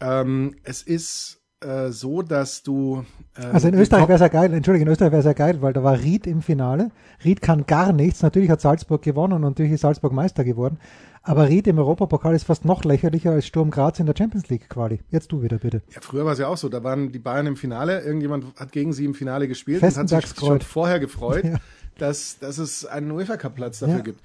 Ähm, 0.00 0.56
es 0.64 0.82
ist 0.82 1.40
äh, 1.60 1.90
so, 1.90 2.22
dass 2.22 2.62
du. 2.62 3.04
ähm, 3.36 3.50
Also 3.52 3.68
in 3.68 3.74
Österreich 3.74 4.02
wäre 4.08 4.14
es 4.14 4.20
ja 4.20 4.28
geil, 4.28 4.52
Entschuldigung, 4.52 4.86
in 4.88 4.92
Österreich 4.92 5.12
wäre 5.12 5.20
es 5.20 5.26
ja 5.26 5.32
geil, 5.32 5.62
weil 5.62 5.72
da 5.72 5.82
war 5.82 5.98
Ried 5.98 6.26
im 6.26 6.42
Finale. 6.42 6.90
Ried 7.24 7.40
kann 7.42 7.66
gar 7.66 7.92
nichts. 7.92 8.22
Natürlich 8.22 8.50
hat 8.50 8.60
Salzburg 8.60 9.02
gewonnen 9.02 9.32
und 9.34 9.40
natürlich 9.42 9.72
ist 9.72 9.80
Salzburg 9.82 10.12
Meister 10.12 10.44
geworden. 10.44 10.78
Aber 11.22 11.48
Ried 11.48 11.66
im 11.68 11.78
Europapokal 11.78 12.34
ist 12.34 12.44
fast 12.44 12.66
noch 12.66 12.84
lächerlicher 12.84 13.30
als 13.30 13.46
Sturm 13.46 13.70
Graz 13.70 13.98
in 13.98 14.04
der 14.04 14.14
Champions 14.16 14.48
League 14.50 14.68
Quali. 14.68 15.00
Jetzt 15.10 15.32
du 15.32 15.40
wieder 15.42 15.56
bitte. 15.58 15.80
Ja, 15.94 16.02
früher 16.02 16.26
war 16.26 16.34
es 16.34 16.38
ja 16.38 16.48
auch 16.48 16.58
so. 16.58 16.68
Da 16.68 16.84
waren 16.84 17.12
die 17.12 17.18
Bayern 17.18 17.46
im 17.46 17.56
Finale. 17.56 18.02
Irgendjemand 18.02 18.44
hat 18.60 18.72
gegen 18.72 18.92
sie 18.92 19.06
im 19.06 19.14
Finale 19.14 19.48
gespielt 19.48 19.82
und 19.82 19.96
hat 19.96 20.08
sich 20.08 20.26
schon 20.38 20.60
vorher 20.60 21.00
gefreut, 21.00 21.44
Ja. 21.54 21.56
dass, 21.96 22.38
dass 22.40 22.58
es 22.58 22.84
einen 22.84 23.10
UEFA 23.10 23.38
Cup 23.38 23.54
Platz 23.54 23.78
dafür 23.78 23.96
Ja. 23.96 24.02
gibt. 24.02 24.20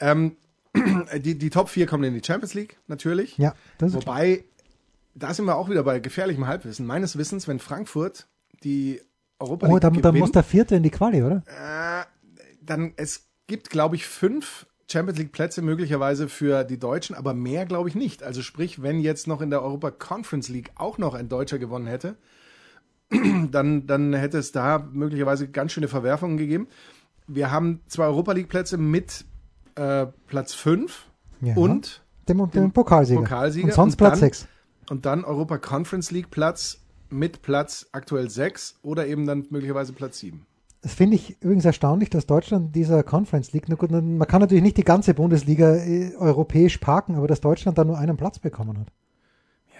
Ähm, 0.00 0.36
die, 1.18 1.38
die 1.38 1.50
Top 1.50 1.68
4 1.68 1.86
kommen 1.86 2.04
in 2.04 2.14
die 2.14 2.24
Champions 2.24 2.54
League, 2.54 2.78
natürlich. 2.86 3.36
Ja, 3.38 3.54
das 3.78 3.90
ist 3.90 3.96
Wobei, 3.96 4.44
da 5.14 5.34
sind 5.34 5.46
wir 5.46 5.56
auch 5.56 5.68
wieder 5.68 5.82
bei 5.82 6.00
gefährlichem 6.00 6.46
Halbwissen. 6.46 6.86
Meines 6.86 7.18
Wissens, 7.18 7.48
wenn 7.48 7.58
Frankfurt 7.58 8.26
die 8.64 9.00
Europa 9.38 9.66
League 9.66 9.76
Oh, 9.76 9.78
dann, 9.78 9.94
dann 9.94 10.02
gewinnt, 10.02 10.18
muss 10.18 10.32
der 10.32 10.42
Vierte 10.42 10.76
in 10.76 10.82
die 10.82 10.90
Quali, 10.90 11.22
oder? 11.22 11.42
äh, 11.46 12.04
dann 12.62 12.92
es 12.96 13.26
gibt, 13.46 13.70
glaube 13.70 13.96
ich, 13.96 14.06
fünf 14.06 14.66
Champions 14.90 15.18
League 15.18 15.32
Plätze 15.32 15.62
möglicherweise 15.62 16.28
für 16.28 16.64
die 16.64 16.78
Deutschen, 16.78 17.14
aber 17.14 17.34
mehr 17.34 17.66
glaube 17.66 17.88
ich 17.88 17.94
nicht. 17.94 18.22
Also 18.22 18.42
sprich, 18.42 18.82
wenn 18.82 19.00
jetzt 19.00 19.26
noch 19.26 19.40
in 19.40 19.50
der 19.50 19.62
Europa 19.62 19.90
Conference 19.90 20.48
League 20.48 20.70
auch 20.76 20.98
noch 20.98 21.14
ein 21.14 21.28
Deutscher 21.28 21.58
gewonnen 21.58 21.86
hätte, 21.86 22.16
dann, 23.50 23.86
dann 23.86 24.14
hätte 24.14 24.38
es 24.38 24.52
da 24.52 24.78
möglicherweise 24.92 25.48
ganz 25.48 25.72
schöne 25.72 25.88
Verwerfungen 25.88 26.36
gegeben. 26.36 26.68
Wir 27.26 27.50
haben 27.50 27.80
zwei 27.88 28.04
Europa 28.04 28.32
League 28.32 28.48
Plätze 28.48 28.78
mit 28.78 29.24
äh, 29.78 30.06
Platz 30.26 30.54
fünf 30.54 31.06
Ja. 31.40 31.54
und 31.56 32.02
Dem, 32.28 32.38
dem, 32.38 32.50
dem 32.50 32.72
Pokalsieger. 32.72 33.20
Pokalsieger 33.20 33.66
Und 33.68 33.72
sonst 33.74 33.94
und 33.94 33.98
Platz 33.98 34.10
dann- 34.20 34.28
6. 34.30 34.48
und 34.90 35.06
dann 35.06 35.24
Europa 35.24 35.58
Conference 35.58 36.10
League 36.10 36.30
Platz 36.30 36.80
mit 37.10 37.40
Platz 37.42 37.86
aktuell 37.92 38.28
sechs 38.28 38.78
oder 38.82 39.06
eben 39.06 39.26
dann 39.26 39.46
möglicherweise 39.50 39.92
Platz 39.92 40.18
sieben. 40.18 40.46
Das 40.82 40.94
finde 40.94 41.16
ich 41.16 41.40
übrigens 41.42 41.64
erstaunlich, 41.64 42.08
dass 42.10 42.26
Deutschland 42.26 42.76
dieser 42.76 43.02
Conference 43.02 43.52
League, 43.52 43.66
gut, 43.78 43.90
man 43.90 44.18
kann 44.28 44.40
natürlich 44.40 44.62
nicht 44.62 44.76
die 44.76 44.84
ganze 44.84 45.12
Bundesliga 45.14 45.74
äh, 45.74 46.14
europäisch 46.16 46.78
parken, 46.78 47.16
aber 47.16 47.26
dass 47.26 47.40
Deutschland 47.40 47.78
da 47.78 47.84
nur 47.84 47.98
einen 47.98 48.16
Platz 48.16 48.38
bekommen 48.38 48.78
hat. 48.78 48.88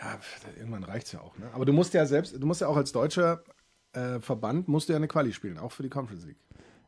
Ja, 0.01 0.19
irgendwann 0.59 0.85
reicht's 0.85 1.13
ja 1.13 1.21
auch. 1.21 1.37
Ne? 1.39 1.47
Aber 1.53 1.65
du 1.65 1.73
musst 1.73 1.93
ja 1.95 2.05
selbst, 2.07 2.35
du 2.41 2.47
musst 2.47 2.61
ja 2.63 2.69
auch 2.69 2.77
als 2.77 2.93
deutscher 2.93 3.43
äh, 3.93 4.21
Verband 4.21 4.69
musst 4.69 4.89
du 4.89 4.93
ja 4.93 4.97
eine 4.97 5.09
Quali 5.09 5.33
spielen, 5.33 5.59
auch 5.59 5.71
für 5.73 5.83
die 5.83 5.89
Conference 5.89 6.25
League. 6.25 6.39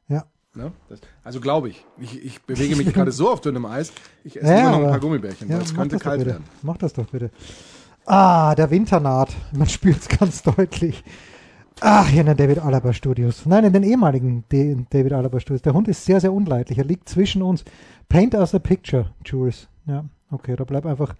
Ja. 0.08 0.24
Ne? 0.54 0.72
Das, 0.88 1.00
also 1.22 1.40
glaube 1.40 1.68
ich. 1.68 1.84
ich. 1.98 2.24
Ich 2.24 2.42
bewege 2.42 2.74
mich 2.76 2.92
gerade 2.94 3.12
so 3.12 3.30
auf 3.30 3.40
dünnem 3.40 3.66
Eis. 3.66 3.92
Ich 4.24 4.36
esse 4.36 4.46
Ja, 4.52 4.60
immer 4.60 4.70
noch 4.70 4.76
ein 4.78 4.82
aber- 4.82 4.90
paar 4.92 5.00
Gummibärchen, 5.00 5.48
Ja, 5.48 5.56
weil 5.56 5.62
es 5.62 5.74
könnte 5.74 5.98
kalt 5.98 6.26
werden. 6.26 6.44
Mach 6.62 6.76
das 6.76 6.92
doch 6.92 7.06
bitte. 7.06 7.30
Ah, 8.06 8.54
der 8.56 8.70
Winter 8.70 8.98
naht. 8.98 9.34
Man 9.52 9.68
spürt 9.68 9.98
es 9.98 10.08
ganz 10.08 10.42
deutlich. 10.42 11.04
Ach, 11.82 12.06
hier 12.08 12.20
in 12.22 12.26
den 12.26 12.36
David 12.36 12.58
Alaba 12.58 12.92
Studios. 12.92 13.46
Nein, 13.46 13.64
in 13.64 13.72
den 13.72 13.84
ehemaligen 13.84 14.44
David 14.50 15.12
Alaba 15.12 15.40
Studios. 15.40 15.62
Der 15.62 15.72
Hund 15.72 15.88
ist 15.88 16.04
sehr, 16.04 16.20
sehr 16.20 16.32
unleidlich. 16.32 16.76
Er 16.78 16.84
liegt 16.84 17.08
zwischen 17.08 17.42
uns. 17.42 17.64
Paint 18.08 18.34
us 18.34 18.54
a 18.54 18.58
picture, 18.58 19.12
Jules. 19.24 19.68
Ja, 19.86 20.04
okay, 20.30 20.56
da 20.56 20.64
bleib 20.64 20.84
einfach 20.84 21.14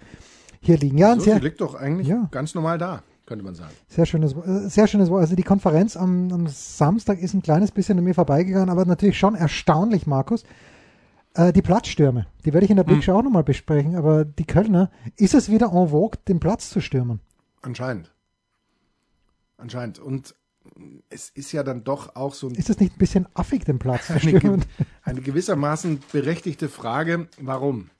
hier 0.60 0.76
liegen. 0.76 0.98
Ja, 0.98 1.14
So, 1.14 1.20
sehr, 1.20 1.38
liegt 1.40 1.60
doch 1.60 1.74
eigentlich 1.76 2.08
Ja. 2.08 2.28
ganz 2.30 2.54
normal 2.54 2.76
da, 2.78 3.02
könnte 3.30 3.44
man 3.44 3.54
sagen. 3.54 3.70
sehr 3.86 4.06
schönes, 4.06 4.32
äh, 4.32 4.68
sehr 4.68 4.88
schönes 4.88 5.08
Wort. 5.08 5.20
Also 5.20 5.36
die 5.36 5.44
Konferenz 5.44 5.96
am, 5.96 6.32
am 6.32 6.48
Samstag 6.48 7.20
ist 7.20 7.32
ein 7.32 7.42
kleines 7.42 7.70
bisschen 7.70 7.96
an 7.96 8.02
mir 8.02 8.12
vorbeigegangen, 8.12 8.68
aber 8.68 8.84
natürlich 8.84 9.20
schon 9.20 9.36
erstaunlich, 9.36 10.08
Markus. 10.08 10.42
Äh, 11.34 11.52
die 11.52 11.62
Platzstürme, 11.62 12.26
die 12.44 12.52
werde 12.52 12.64
ich 12.64 12.70
in 12.70 12.76
der 12.76 12.82
Big 12.82 13.04
Show 13.04 13.12
auch 13.12 13.22
nochmal 13.22 13.44
besprechen, 13.44 13.94
aber 13.94 14.24
die 14.24 14.46
Kölner, 14.46 14.90
ist 15.16 15.34
es 15.34 15.48
wieder 15.48 15.66
en 15.66 15.90
vogue, 15.90 16.18
den 16.26 16.40
Platz 16.40 16.70
zu 16.70 16.80
stürmen? 16.80 17.20
Anscheinend. 17.62 18.12
Anscheinend. 19.58 20.00
Und 20.00 20.34
es 21.08 21.30
ist 21.30 21.52
ja 21.52 21.62
dann 21.62 21.84
doch 21.84 22.16
auch 22.16 22.34
so 22.34 22.48
ein 22.48 22.56
Ist 22.56 22.68
es 22.68 22.80
nicht 22.80 22.96
ein 22.96 22.98
bisschen 22.98 23.28
affig, 23.34 23.64
den 23.64 23.78
Platz 23.78 24.08
zu 24.08 24.12
eine, 24.20 24.20
stürmen? 24.22 24.60
ge 24.60 24.86
eine 25.04 25.20
gewissermaßen 25.20 26.00
berechtigte 26.10 26.68
Frage, 26.68 27.28
warum? 27.40 27.90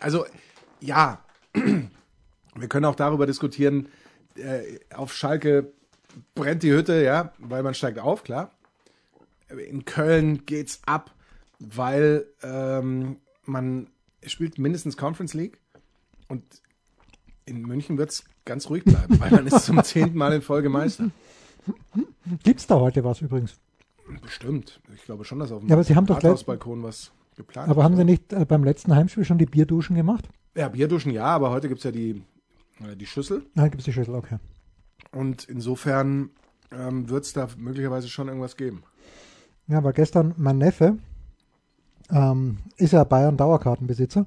Also, 0.00 0.26
ja, 0.80 1.20
wir 1.54 2.68
können 2.68 2.86
auch 2.86 2.96
darüber 2.96 3.26
diskutieren, 3.26 3.86
äh, 4.36 4.80
auf 4.94 5.14
Schalke 5.14 5.72
brennt 6.34 6.62
die 6.62 6.72
Hütte, 6.72 7.02
ja, 7.02 7.32
weil 7.38 7.62
man 7.62 7.74
steigt 7.74 7.98
auf, 7.98 8.24
klar. 8.24 8.50
In 9.48 9.84
Köln 9.84 10.46
geht's 10.46 10.80
ab, 10.86 11.10
weil 11.58 12.26
ähm, 12.42 13.16
man 13.44 13.88
spielt 14.26 14.58
mindestens 14.58 14.96
Conference 14.96 15.34
League 15.34 15.58
und 16.28 16.42
in 17.46 17.62
München 17.62 17.98
wird's 17.98 18.24
ganz 18.44 18.68
ruhig 18.70 18.84
bleiben, 18.84 19.20
weil 19.20 19.30
man 19.30 19.46
ist 19.46 19.64
zum 19.64 19.82
zehnten 19.84 20.16
Mal 20.16 20.32
in 20.32 20.42
Folge 20.42 20.68
Meister. 20.68 21.10
Gibt 22.42 22.60
es 22.60 22.66
da 22.66 22.76
heute 22.76 23.04
was 23.04 23.20
übrigens? 23.20 23.58
Bestimmt. 24.22 24.80
Ich 24.94 25.04
glaube 25.04 25.24
schon, 25.24 25.38
dass 25.38 25.52
auf 25.52 25.60
dem 25.60 25.68
Ja, 25.68 25.74
aber 25.74 25.84
Sie 25.84 25.94
haben 25.94 26.06
doch 26.06 26.16
Rathausbalkon 26.16 26.82
was 26.82 27.10
geplant 27.36 27.70
Aber 27.70 27.84
haben 27.84 27.96
Sie 27.96 28.04
nicht 28.04 28.32
äh, 28.32 28.44
beim 28.44 28.64
letzten 28.64 28.94
Heimspiel 28.94 29.24
schon 29.24 29.38
die 29.38 29.46
Bierduschen 29.46 29.96
gemacht? 29.96 30.28
Ja, 30.54 30.68
Bierduschen 30.68 31.10
ja, 31.10 31.24
aber 31.24 31.50
heute 31.50 31.68
gibt's 31.68 31.84
ja 31.84 31.90
die, 31.90 32.22
die 32.80 33.06
Schüssel. 33.06 33.42
Nein, 33.54 33.70
gibt 33.70 33.80
es 33.80 33.84
die 33.84 33.92
Schüssel, 33.92 34.14
okay. 34.14 34.38
Und 35.12 35.44
insofern 35.44 36.30
ähm, 36.72 37.08
wird 37.08 37.24
es 37.24 37.32
da 37.32 37.48
möglicherweise 37.56 38.08
schon 38.08 38.28
irgendwas 38.28 38.56
geben. 38.56 38.82
Ja, 39.66 39.82
weil 39.82 39.92
gestern 39.92 40.34
mein 40.36 40.58
Neffe 40.58 40.98
ähm, 42.10 42.58
ist 42.76 42.92
ja 42.92 43.04
Bayern 43.04 43.36
Dauerkartenbesitzer 43.36 44.26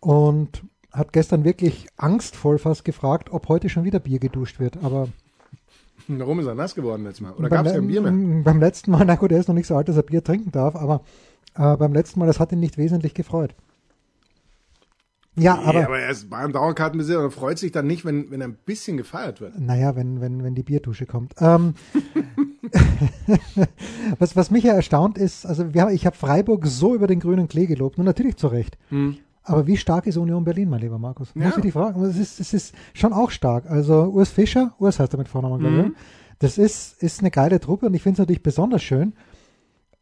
und 0.00 0.64
hat 0.92 1.12
gestern 1.12 1.44
wirklich 1.44 1.88
angstvoll 1.96 2.58
fast 2.58 2.84
gefragt, 2.84 3.30
ob 3.32 3.48
heute 3.48 3.68
schon 3.68 3.84
wieder 3.84 3.98
Bier 3.98 4.18
geduscht 4.18 4.60
wird. 4.60 4.82
Aber 4.82 5.08
Warum 6.08 6.40
ist 6.40 6.46
er 6.46 6.54
nass 6.54 6.74
geworden 6.74 7.04
letztes 7.04 7.22
Mal? 7.22 7.32
Oder 7.32 7.48
gab 7.48 7.66
es 7.66 7.72
kein 7.72 7.86
Bier 7.86 8.02
mehr? 8.02 8.42
beim 8.44 8.60
letzten 8.60 8.90
Mal, 8.90 9.04
na 9.04 9.16
gut, 9.16 9.32
er 9.32 9.38
ist 9.38 9.48
noch 9.48 9.54
nicht 9.54 9.66
so 9.66 9.76
alt, 9.76 9.88
dass 9.88 9.96
er 9.96 10.02
Bier 10.02 10.22
trinken 10.22 10.52
darf, 10.52 10.76
aber 10.76 11.02
äh, 11.54 11.76
beim 11.76 11.92
letzten 11.92 12.20
Mal, 12.20 12.26
das 12.26 12.40
hat 12.40 12.52
ihn 12.52 12.60
nicht 12.60 12.78
wesentlich 12.78 13.14
gefreut. 13.14 13.54
Ja, 15.34 15.56
Nee, 15.56 15.62
aber, 15.64 15.84
aber 15.86 15.98
er 15.98 16.10
ist 16.10 16.28
beim 16.28 16.52
Dauerkartenbesitzer 16.52 17.24
und 17.24 17.30
freut 17.30 17.58
sich 17.58 17.72
dann 17.72 17.86
nicht, 17.86 18.04
wenn, 18.04 18.30
wenn 18.30 18.42
er 18.42 18.48
ein 18.48 18.58
bisschen 18.66 18.98
gefeiert 18.98 19.40
wird. 19.40 19.58
naja, 19.58 19.96
wenn, 19.96 20.20
wenn, 20.20 20.44
wenn 20.44 20.54
die 20.54 20.62
Bierdusche 20.62 21.06
kommt. 21.06 21.32
Ähm, 21.40 21.74
was, 24.18 24.36
was 24.36 24.50
mich 24.50 24.64
ja 24.64 24.74
erstaunt 24.74 25.18
ist, 25.18 25.46
also 25.46 25.74
wir 25.74 25.88
ich 25.90 26.06
habe 26.06 26.16
Freiburg 26.16 26.66
so 26.66 26.94
über 26.94 27.06
den 27.06 27.20
grünen 27.20 27.48
Klee 27.48 27.66
gelobt 27.66 27.98
und 27.98 28.04
natürlich 28.04 28.36
zu 28.36 28.46
Recht. 28.48 28.76
Aber 29.44 29.66
wie 29.66 29.76
stark 29.76 30.06
ist 30.06 30.16
Union 30.16 30.44
Berlin, 30.44 30.68
mein 30.70 30.80
lieber 30.80 30.98
Markus? 30.98 31.34
Muss 31.34 31.44
Ja. 31.44 31.52
ich 31.56 31.62
dich 31.62 31.72
fragen? 31.72 32.02
Es 32.04 32.16
ist, 32.18 32.38
es 32.38 32.52
ist 32.54 32.74
schon 32.94 33.12
auch 33.12 33.30
stark. 33.30 33.68
Also 33.68 34.04
Urs 34.04 34.28
Fischer, 34.30 34.74
Urs 34.78 35.00
heißt 35.00 35.14
er 35.14 35.18
mit 35.18 35.28
Vornamen, 35.28 35.58
glaube 35.58 35.86
ich. 35.88 35.92
Das 36.38 36.58
ist, 36.58 37.02
ist 37.02 37.20
eine 37.20 37.30
geile 37.30 37.58
Truppe 37.60 37.86
und 37.86 37.94
ich 37.94 38.02
finde 38.02 38.14
es 38.16 38.18
natürlich 38.20 38.42
besonders 38.42 38.82
schön. 38.82 39.14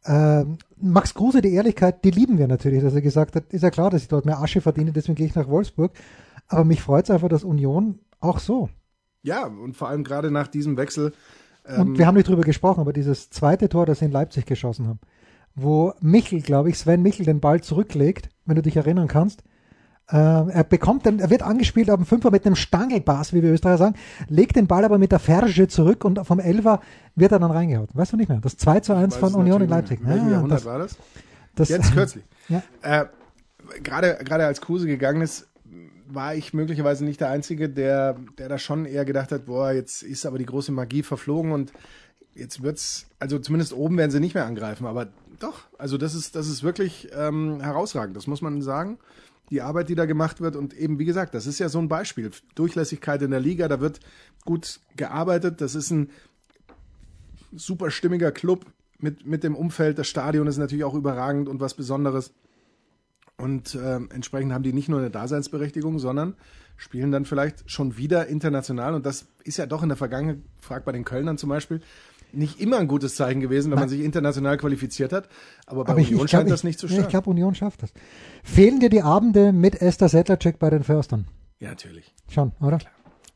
Ähm, 0.05 0.57
Max 0.77 1.13
Kruse, 1.13 1.41
die 1.41 1.53
Ehrlichkeit, 1.53 2.03
die 2.03 2.11
lieben 2.11 2.37
wir 2.37 2.47
natürlich, 2.47 2.81
dass 2.81 2.93
er 2.93 3.01
gesagt 3.01 3.35
hat, 3.35 3.53
ist 3.53 3.61
ja 3.61 3.69
klar, 3.69 3.89
dass 3.89 4.01
ich 4.01 4.07
dort 4.07 4.25
mehr 4.25 4.41
Asche 4.41 4.61
verdiene, 4.61 4.91
deswegen 4.91 5.15
gehe 5.15 5.27
ich 5.27 5.35
nach 5.35 5.47
Wolfsburg. 5.47 5.91
Aber 6.47 6.65
mich 6.65 6.81
freut 6.81 7.05
es 7.05 7.11
einfach, 7.11 7.29
dass 7.29 7.43
Union 7.43 7.99
auch 8.19 8.39
so. 8.39 8.69
Ja, 9.21 9.45
und 9.45 9.77
vor 9.77 9.89
allem 9.89 10.03
gerade 10.03 10.31
nach 10.31 10.47
diesem 10.47 10.77
Wechsel. 10.77 11.13
Und 11.77 11.97
wir 11.97 12.07
haben 12.07 12.15
nicht 12.15 12.27
drüber 12.27 12.41
gesprochen, 12.41 12.81
aber 12.81 12.91
dieses 12.93 13.29
zweite 13.29 13.69
Tor, 13.69 13.85
das 13.85 13.99
sie 13.99 14.05
in 14.05 14.11
Leipzig 14.11 14.47
geschossen 14.47 14.87
haben, 14.87 14.99
wo 15.53 15.93
Michel, 16.01 16.41
glaube 16.41 16.69
ich, 16.69 16.77
Sven 16.77 17.03
Michel 17.03 17.25
den 17.25 17.39
Ball 17.39 17.61
zurücklegt, 17.61 18.29
wenn 18.45 18.55
du 18.55 18.63
dich 18.63 18.77
erinnern 18.77 19.07
kannst. 19.07 19.43
Ähm, 20.11 20.49
er 20.49 20.63
bekommt 20.63 21.05
den, 21.05 21.19
er 21.19 21.29
wird 21.29 21.41
angespielt 21.41 21.89
auf 21.89 21.97
dem 21.97 22.05
Fünfer 22.05 22.31
mit 22.31 22.45
einem 22.45 22.55
Stangelpass, 22.55 23.33
wie 23.33 23.41
wir 23.41 23.51
Österreicher 23.51 23.77
sagen, 23.77 23.95
legt 24.27 24.55
den 24.55 24.67
Ball 24.67 24.83
aber 24.83 24.97
mit 24.97 25.11
der 25.11 25.19
Ferge 25.19 25.67
zurück 25.67 26.03
und 26.03 26.25
vom 26.25 26.39
Elfer 26.39 26.81
wird 27.15 27.31
er 27.31 27.39
dann 27.39 27.51
reingehauen. 27.51 27.87
Weißt 27.93 28.13
du 28.13 28.17
nicht 28.17 28.29
mehr? 28.29 28.39
Das 28.41 28.57
2 28.57 28.81
zu 28.81 28.93
1 28.93 29.13
Weiß 29.13 29.19
von 29.19 29.35
Union 29.35 29.61
in 29.61 29.69
Leipzig. 29.69 30.01
mehr. 30.01 30.17
Ja, 30.17 30.29
Jahrhundert 30.29 30.59
das, 30.59 30.65
war 30.65 30.79
das? 30.79 30.97
das, 31.55 31.69
Jetzt 31.69 31.93
kürzlich. 31.93 32.23
Ja. 32.49 32.63
Äh, 32.81 33.05
gerade, 33.81 34.17
gerade 34.25 34.45
als 34.45 34.59
Kruse 34.59 34.85
gegangen 34.85 35.21
ist, 35.21 35.47
war 36.07 36.35
ich 36.35 36.53
möglicherweise 36.53 37.05
nicht 37.05 37.21
der 37.21 37.29
Einzige, 37.29 37.69
der, 37.69 38.17
der 38.37 38.49
da 38.49 38.57
schon 38.57 38.85
eher 38.85 39.05
gedacht 39.05 39.31
hat, 39.31 39.45
boah, 39.45 39.71
jetzt 39.71 40.03
ist 40.03 40.25
aber 40.25 40.37
die 40.37 40.45
große 40.45 40.73
Magie 40.73 41.03
verflogen 41.03 41.53
und 41.53 41.71
jetzt 42.35 42.61
wird's, 42.63 43.05
also 43.19 43.39
zumindest 43.39 43.73
oben 43.73 43.97
werden 43.97 44.11
sie 44.11 44.19
nicht 44.19 44.35
mehr 44.35 44.45
angreifen, 44.45 44.85
aber 44.85 45.07
doch, 45.39 45.61
also 45.77 45.97
das 45.97 46.13
ist, 46.13 46.35
das 46.35 46.47
ist 46.47 46.63
wirklich 46.63 47.09
ähm, 47.17 47.61
herausragend, 47.61 48.17
das 48.17 48.27
muss 48.27 48.41
man 48.41 48.61
sagen. 48.61 48.97
Die 49.51 49.61
Arbeit, 49.61 49.89
die 49.89 49.95
da 49.95 50.05
gemacht 50.05 50.41
wird 50.41 50.55
und 50.55 50.73
eben, 50.73 50.97
wie 50.97 51.05
gesagt, 51.05 51.35
das 51.35 51.45
ist 51.45 51.59
ja 51.59 51.69
so 51.69 51.79
ein 51.79 51.87
Beispiel. 51.87 52.31
Durchlässigkeit 52.55 53.21
in 53.21 53.31
der 53.31 53.39
Liga, 53.39 53.67
da 53.67 53.79
wird 53.79 53.99
gut 54.45 54.79
gearbeitet, 54.95 55.61
das 55.61 55.75
ist 55.75 55.91
ein 55.91 56.09
super 57.51 57.91
stimmiger 57.91 58.31
Club 58.31 58.65
mit, 58.97 59.25
mit 59.25 59.43
dem 59.43 59.55
Umfeld. 59.55 59.99
Das 59.99 60.07
Stadion 60.07 60.47
ist 60.47 60.57
natürlich 60.57 60.85
auch 60.85 60.93
überragend 60.93 61.49
und 61.49 61.59
was 61.59 61.73
Besonderes. 61.73 62.33
Und 63.37 63.75
äh, 63.75 63.95
entsprechend 63.95 64.53
haben 64.53 64.63
die 64.63 64.73
nicht 64.73 64.87
nur 64.87 64.99
eine 64.99 65.09
Daseinsberechtigung, 65.09 65.99
sondern 65.99 66.35
spielen 66.77 67.11
dann 67.11 67.25
vielleicht 67.25 67.69
schon 67.69 67.97
wieder 67.97 68.27
international. 68.27 68.93
Und 68.93 69.05
das 69.05 69.27
ist 69.43 69.57
ja 69.57 69.65
doch 69.65 69.83
in 69.83 69.89
der 69.89 69.97
Vergangenheit, 69.97 70.39
fragt 70.61 70.85
bei 70.85 70.91
den 70.91 71.05
Kölnern 71.05 71.37
zum 71.37 71.49
Beispiel, 71.49 71.81
nicht 72.33 72.59
immer 72.59 72.77
ein 72.77 72.87
gutes 72.87 73.15
Zeichen 73.15 73.41
gewesen, 73.41 73.71
wenn 73.71 73.79
man 73.79 73.89
sich 73.89 74.01
international 74.01 74.57
qualifiziert 74.57 75.13
hat. 75.13 75.29
Aber 75.65 75.83
bei 75.83 75.93
aber 75.93 76.01
ich, 76.01 76.07
Union 76.09 76.25
ich 76.25 76.31
glaub, 76.31 76.39
scheint 76.39 76.47
ich, 76.49 76.53
das 76.53 76.63
nicht 76.63 76.79
zu 76.79 76.87
stören. 76.87 77.03
Ich 77.03 77.09
glaube, 77.09 77.29
Union 77.29 77.55
schafft 77.55 77.83
das. 77.83 77.93
Fehlen 78.43 78.79
dir 78.79 78.89
die 78.89 79.01
Abende 79.01 79.51
mit 79.51 79.81
Esther 79.81 80.09
Sedlacek 80.09 80.59
bei 80.59 80.69
den 80.69 80.83
Förstern? 80.83 81.27
ja, 81.59 81.69
natürlich. 81.69 82.13
Schon, 82.29 82.51
oder? 82.61 82.79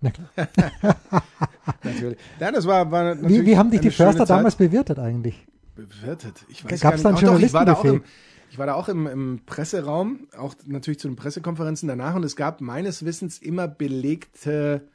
Na 0.02 0.12
klar. 0.12 0.30
natürlich. 1.84 2.18
Ja, 2.40 2.52
das 2.52 2.66
war, 2.66 2.92
war 2.92 3.16
natürlich 3.16 3.42
Wie, 3.42 3.46
wie 3.46 3.58
haben 3.58 3.72
dich 3.72 3.82
die 3.82 3.92
Förster 3.92 4.26
damals 4.26 4.56
bewirtet 4.56 5.00
eigentlich? 5.00 5.46
bewirtet. 5.76 6.46
Ich 6.48 6.64
weiß 6.64 6.80
Gab's 6.80 7.04
gar 7.04 7.12
nicht. 7.12 7.24
ein 7.24 7.30
Ach 7.30 7.34
doch, 7.34 7.40
ich 7.40 7.54
war 7.54 7.66
da 7.66 7.74
auch 7.74 7.86
im, 7.86 8.04
ich 8.50 8.58
war 8.58 8.66
da 8.66 8.74
auch 8.74 8.88
im, 8.88 9.08
im 9.08 9.42
Presseraum, 9.46 10.28
auch 10.38 10.56
natürlich 10.66 11.00
zu 11.00 11.08
den 11.08 11.16
Pressekonferenzen 11.16 11.88
danach 11.88 12.16
und 12.16 12.24
es 12.24 12.36
gab 12.36 12.62
meines 12.62 13.06
Wissens 13.06 13.38
immer 13.38 13.68
belegte, 13.68 14.88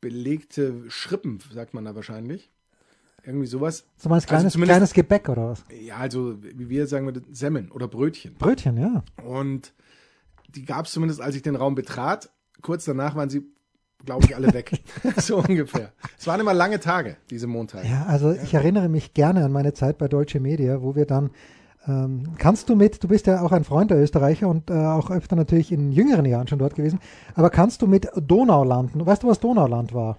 belegte 0.00 0.84
Schrippen, 0.88 1.38
sagt 1.52 1.74
man 1.74 1.84
da 1.84 1.94
wahrscheinlich. 1.94 2.50
Irgendwie 3.24 3.46
sowas. 3.46 3.84
So 3.96 4.08
mal 4.08 4.16
ein 4.16 4.22
kleines, 4.22 4.54
Also 4.54 4.64
kleines 4.64 4.92
Gebäck 4.92 5.28
oder 5.28 5.50
was? 5.50 5.64
Ja, 5.84 5.96
also 5.96 6.36
wie 6.42 6.68
wir 6.68 6.86
sagen, 6.86 7.06
wir 7.06 7.20
Semmeln 7.32 7.70
oder 7.70 7.88
Brötchen. 7.88 8.34
Brötchen, 8.34 8.76
ja. 8.76 9.02
Und 9.24 9.72
die 10.54 10.64
gab 10.64 10.86
es 10.86 10.92
zumindest, 10.92 11.20
als 11.20 11.36
ich 11.36 11.42
den 11.42 11.56
Raum 11.56 11.74
betrat. 11.74 12.30
Kurz 12.62 12.84
danach 12.84 13.14
waren 13.14 13.30
sie, 13.30 13.42
glaube 14.04 14.24
ich, 14.24 14.36
alle 14.36 14.52
weg. 14.52 14.82
so 15.18 15.38
ungefähr. 15.38 15.92
Es 16.18 16.26
waren 16.26 16.40
immer 16.40 16.54
lange 16.54 16.80
Tage, 16.80 17.16
diese 17.30 17.46
Montage. 17.46 17.88
Ja, 17.88 18.06
also 18.06 18.32
ich 18.32 18.54
erinnere 18.54 18.88
mich 18.88 19.14
gerne 19.14 19.44
an 19.44 19.52
meine 19.52 19.72
Zeit 19.74 19.98
bei 19.98 20.08
Deutsche 20.08 20.40
Media, 20.40 20.82
wo 20.82 20.94
wir 20.94 21.06
dann, 21.06 21.30
ähm, 21.86 22.34
kannst 22.38 22.68
du 22.68 22.76
mit, 22.76 23.02
du 23.02 23.08
bist 23.08 23.26
ja 23.26 23.42
auch 23.42 23.52
ein 23.52 23.64
Freund 23.64 23.90
der 23.90 23.98
Österreicher 23.98 24.48
und 24.48 24.70
äh, 24.70 24.74
auch 24.74 25.10
öfter 25.10 25.36
natürlich 25.36 25.72
in 25.72 25.92
jüngeren 25.92 26.26
Jahren 26.26 26.48
schon 26.48 26.58
dort 26.58 26.74
gewesen, 26.74 27.00
aber 27.34 27.48
kannst 27.48 27.80
du 27.80 27.86
mit 27.86 28.08
Donauland, 28.16 28.92
weißt 28.94 29.22
du, 29.22 29.28
was 29.28 29.40
Donauland 29.40 29.94
war? 29.94 30.18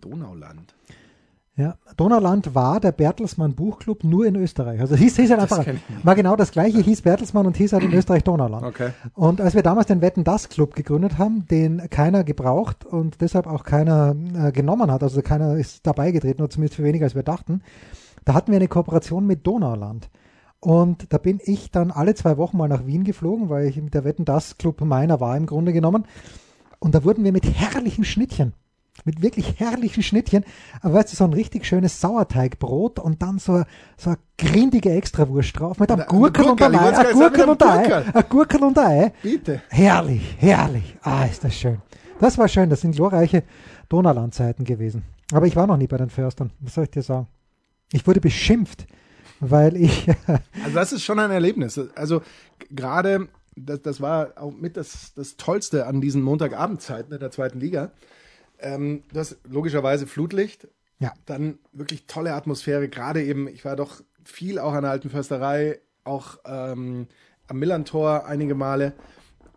Donauland. 0.00 0.74
Ja, 1.60 1.74
Donauland 1.98 2.54
war 2.54 2.80
der 2.80 2.92
Bertelsmann 2.92 3.54
Buchclub 3.54 4.02
nur 4.02 4.24
in 4.24 4.34
Österreich. 4.34 4.80
Also 4.80 4.96
hieß, 4.96 5.16
hieß 5.16 5.30
halt 5.30 5.40
einfach, 5.40 5.66
war 6.02 6.14
genau 6.14 6.34
das 6.34 6.52
gleiche, 6.52 6.78
hieß 6.78 7.02
Bertelsmann 7.02 7.46
und 7.46 7.54
hieß 7.58 7.74
halt 7.74 7.84
in 7.84 7.92
Österreich 7.92 8.24
Donauland. 8.24 8.64
Okay. 8.64 8.92
Und 9.12 9.42
als 9.42 9.54
wir 9.54 9.62
damals 9.62 9.88
den 9.88 10.00
Wetten 10.00 10.24
das 10.24 10.48
Club 10.48 10.74
gegründet 10.74 11.18
haben, 11.18 11.46
den 11.48 11.90
keiner 11.90 12.24
gebraucht 12.24 12.86
und 12.86 13.20
deshalb 13.20 13.46
auch 13.46 13.62
keiner 13.62 14.16
äh, 14.34 14.52
genommen 14.52 14.90
hat, 14.90 15.02
also 15.02 15.20
keiner 15.20 15.56
ist 15.56 15.86
dabei 15.86 16.12
getreten, 16.12 16.40
oder 16.40 16.48
zumindest 16.48 16.76
für 16.76 16.82
weniger 16.82 17.04
als 17.04 17.14
wir 17.14 17.22
dachten, 17.22 17.60
da 18.24 18.32
hatten 18.32 18.52
wir 18.52 18.56
eine 18.56 18.68
Kooperation 18.68 19.26
mit 19.26 19.46
Donauland. 19.46 20.08
Und 20.60 21.12
da 21.12 21.18
bin 21.18 21.40
ich 21.42 21.70
dann 21.70 21.90
alle 21.90 22.14
zwei 22.14 22.38
Wochen 22.38 22.56
mal 22.56 22.68
nach 22.68 22.86
Wien 22.86 23.04
geflogen, 23.04 23.50
weil 23.50 23.66
ich 23.66 23.76
mit 23.80 23.92
der 23.92 24.04
Wetten 24.04 24.24
das 24.24 24.56
Club 24.56 24.80
meiner 24.80 25.20
war 25.20 25.36
im 25.36 25.44
Grunde 25.44 25.74
genommen. 25.74 26.06
Und 26.78 26.94
da 26.94 27.04
wurden 27.04 27.22
wir 27.24 27.32
mit 27.32 27.44
herrlichen 27.44 28.04
Schnittchen, 28.04 28.54
mit 29.04 29.22
wirklich 29.22 29.58
herrlichen 29.58 30.02
Schnittchen, 30.02 30.44
aber 30.82 30.94
weißt 30.94 31.12
du, 31.12 31.16
so 31.16 31.24
ein 31.24 31.32
richtig 31.32 31.66
schönes 31.66 32.00
Sauerteigbrot 32.00 32.98
und 32.98 33.22
dann 33.22 33.38
so, 33.38 33.62
so 33.96 34.10
eine 34.10 34.18
grindige 34.38 34.90
Extrawurst 34.90 35.58
drauf 35.58 35.78
mit 35.78 35.90
einem 35.90 36.02
Ein 36.02 36.08
Gurkel 36.08 36.44
und 36.46 36.62
einem 36.62 36.78
Ei, 36.78 36.96
ein 36.96 37.12
Gurkel 37.12 37.42
einem 37.42 37.50
und 37.50 37.62
Ei, 37.62 38.04
ein 38.12 38.24
Gurkel 38.28 38.62
und 38.62 38.78
Ei. 38.78 39.12
Bitte. 39.22 39.62
Herrlich, 39.68 40.36
herrlich. 40.38 40.96
Ah, 41.02 41.24
ist 41.24 41.44
das 41.44 41.54
schön. 41.54 41.78
Das 42.18 42.36
war 42.36 42.48
schön, 42.48 42.68
das 42.68 42.82
sind 42.82 42.94
glorreiche 42.96 43.42
Donaulandzeiten 43.88 44.64
gewesen. 44.64 45.04
Aber 45.32 45.46
ich 45.46 45.56
war 45.56 45.66
noch 45.66 45.76
nie 45.76 45.86
bei 45.86 45.96
den 45.96 46.10
Förstern, 46.10 46.50
was 46.60 46.74
soll 46.74 46.84
ich 46.84 46.90
dir 46.90 47.02
sagen? 47.02 47.28
Ich 47.92 48.06
wurde 48.06 48.20
beschimpft, 48.20 48.86
weil 49.40 49.76
ich, 49.76 50.06
Also 50.26 50.74
das 50.74 50.92
ist 50.92 51.02
schon 51.02 51.18
ein 51.18 51.30
Erlebnis. 51.30 51.80
Also 51.94 52.22
gerade, 52.70 53.28
das, 53.56 53.82
das 53.82 54.00
war 54.00 54.32
auch 54.36 54.52
mit 54.52 54.76
das, 54.76 55.12
das 55.14 55.36
Tollste 55.36 55.86
an 55.86 56.00
diesen 56.00 56.22
Montagabendzeiten 56.22 57.12
in 57.12 57.20
der 57.20 57.30
zweiten 57.30 57.58
Liga. 57.58 57.90
Ähm, 58.60 59.04
du 59.12 59.20
hast 59.20 59.38
logischerweise 59.48 60.06
Flutlicht, 60.06 60.68
ja, 60.98 61.12
dann 61.26 61.58
wirklich 61.72 62.06
tolle 62.06 62.34
Atmosphäre. 62.34 62.88
Gerade 62.88 63.22
eben, 63.22 63.48
ich 63.48 63.64
war 63.64 63.76
doch 63.76 64.02
viel 64.24 64.58
auch 64.58 64.72
an 64.72 64.82
der 64.82 64.90
alten 64.90 65.10
Försterei, 65.10 65.80
auch 66.04 66.38
ähm, 66.44 67.06
am 67.48 67.58
Millantor 67.58 68.26
einige 68.26 68.54
Male. 68.54 68.92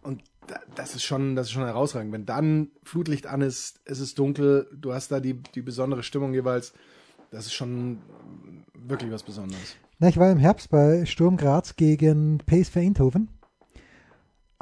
Und 0.02 0.24
da, 0.48 0.60
das 0.76 0.96
ist 0.96 1.04
schon, 1.04 1.36
das 1.36 1.48
ist 1.48 1.54
schon 1.54 1.66
herausragend. 1.66 2.14
Wenn 2.14 2.26
dann 2.26 2.72
Flutlicht 2.84 3.28
an 3.28 3.42
ist, 3.42 3.82
es 3.86 4.00
ist 4.00 4.18
dunkel, 4.20 4.70
du 4.74 4.94
hast 4.94 5.12
da 5.12 5.20
die, 5.20 5.34
die 5.34 5.62
besondere 5.62 6.04
Stimmung 6.04 6.34
jeweils. 6.34 6.74
Das 7.32 7.46
ist 7.46 7.54
schon 7.54 8.00
wirklich 8.74 9.12
was 9.12 9.24
Besonderes. 9.24 9.76
Na, 10.00 10.08
ich 10.08 10.18
war 10.18 10.32
im 10.32 10.38
Herbst 10.38 10.70
bei 10.70 11.06
Sturm 11.06 11.38
Graz 11.38 11.76
gegen 11.76 12.40
PSV 12.46 12.78
Eindhoven. 12.78 13.30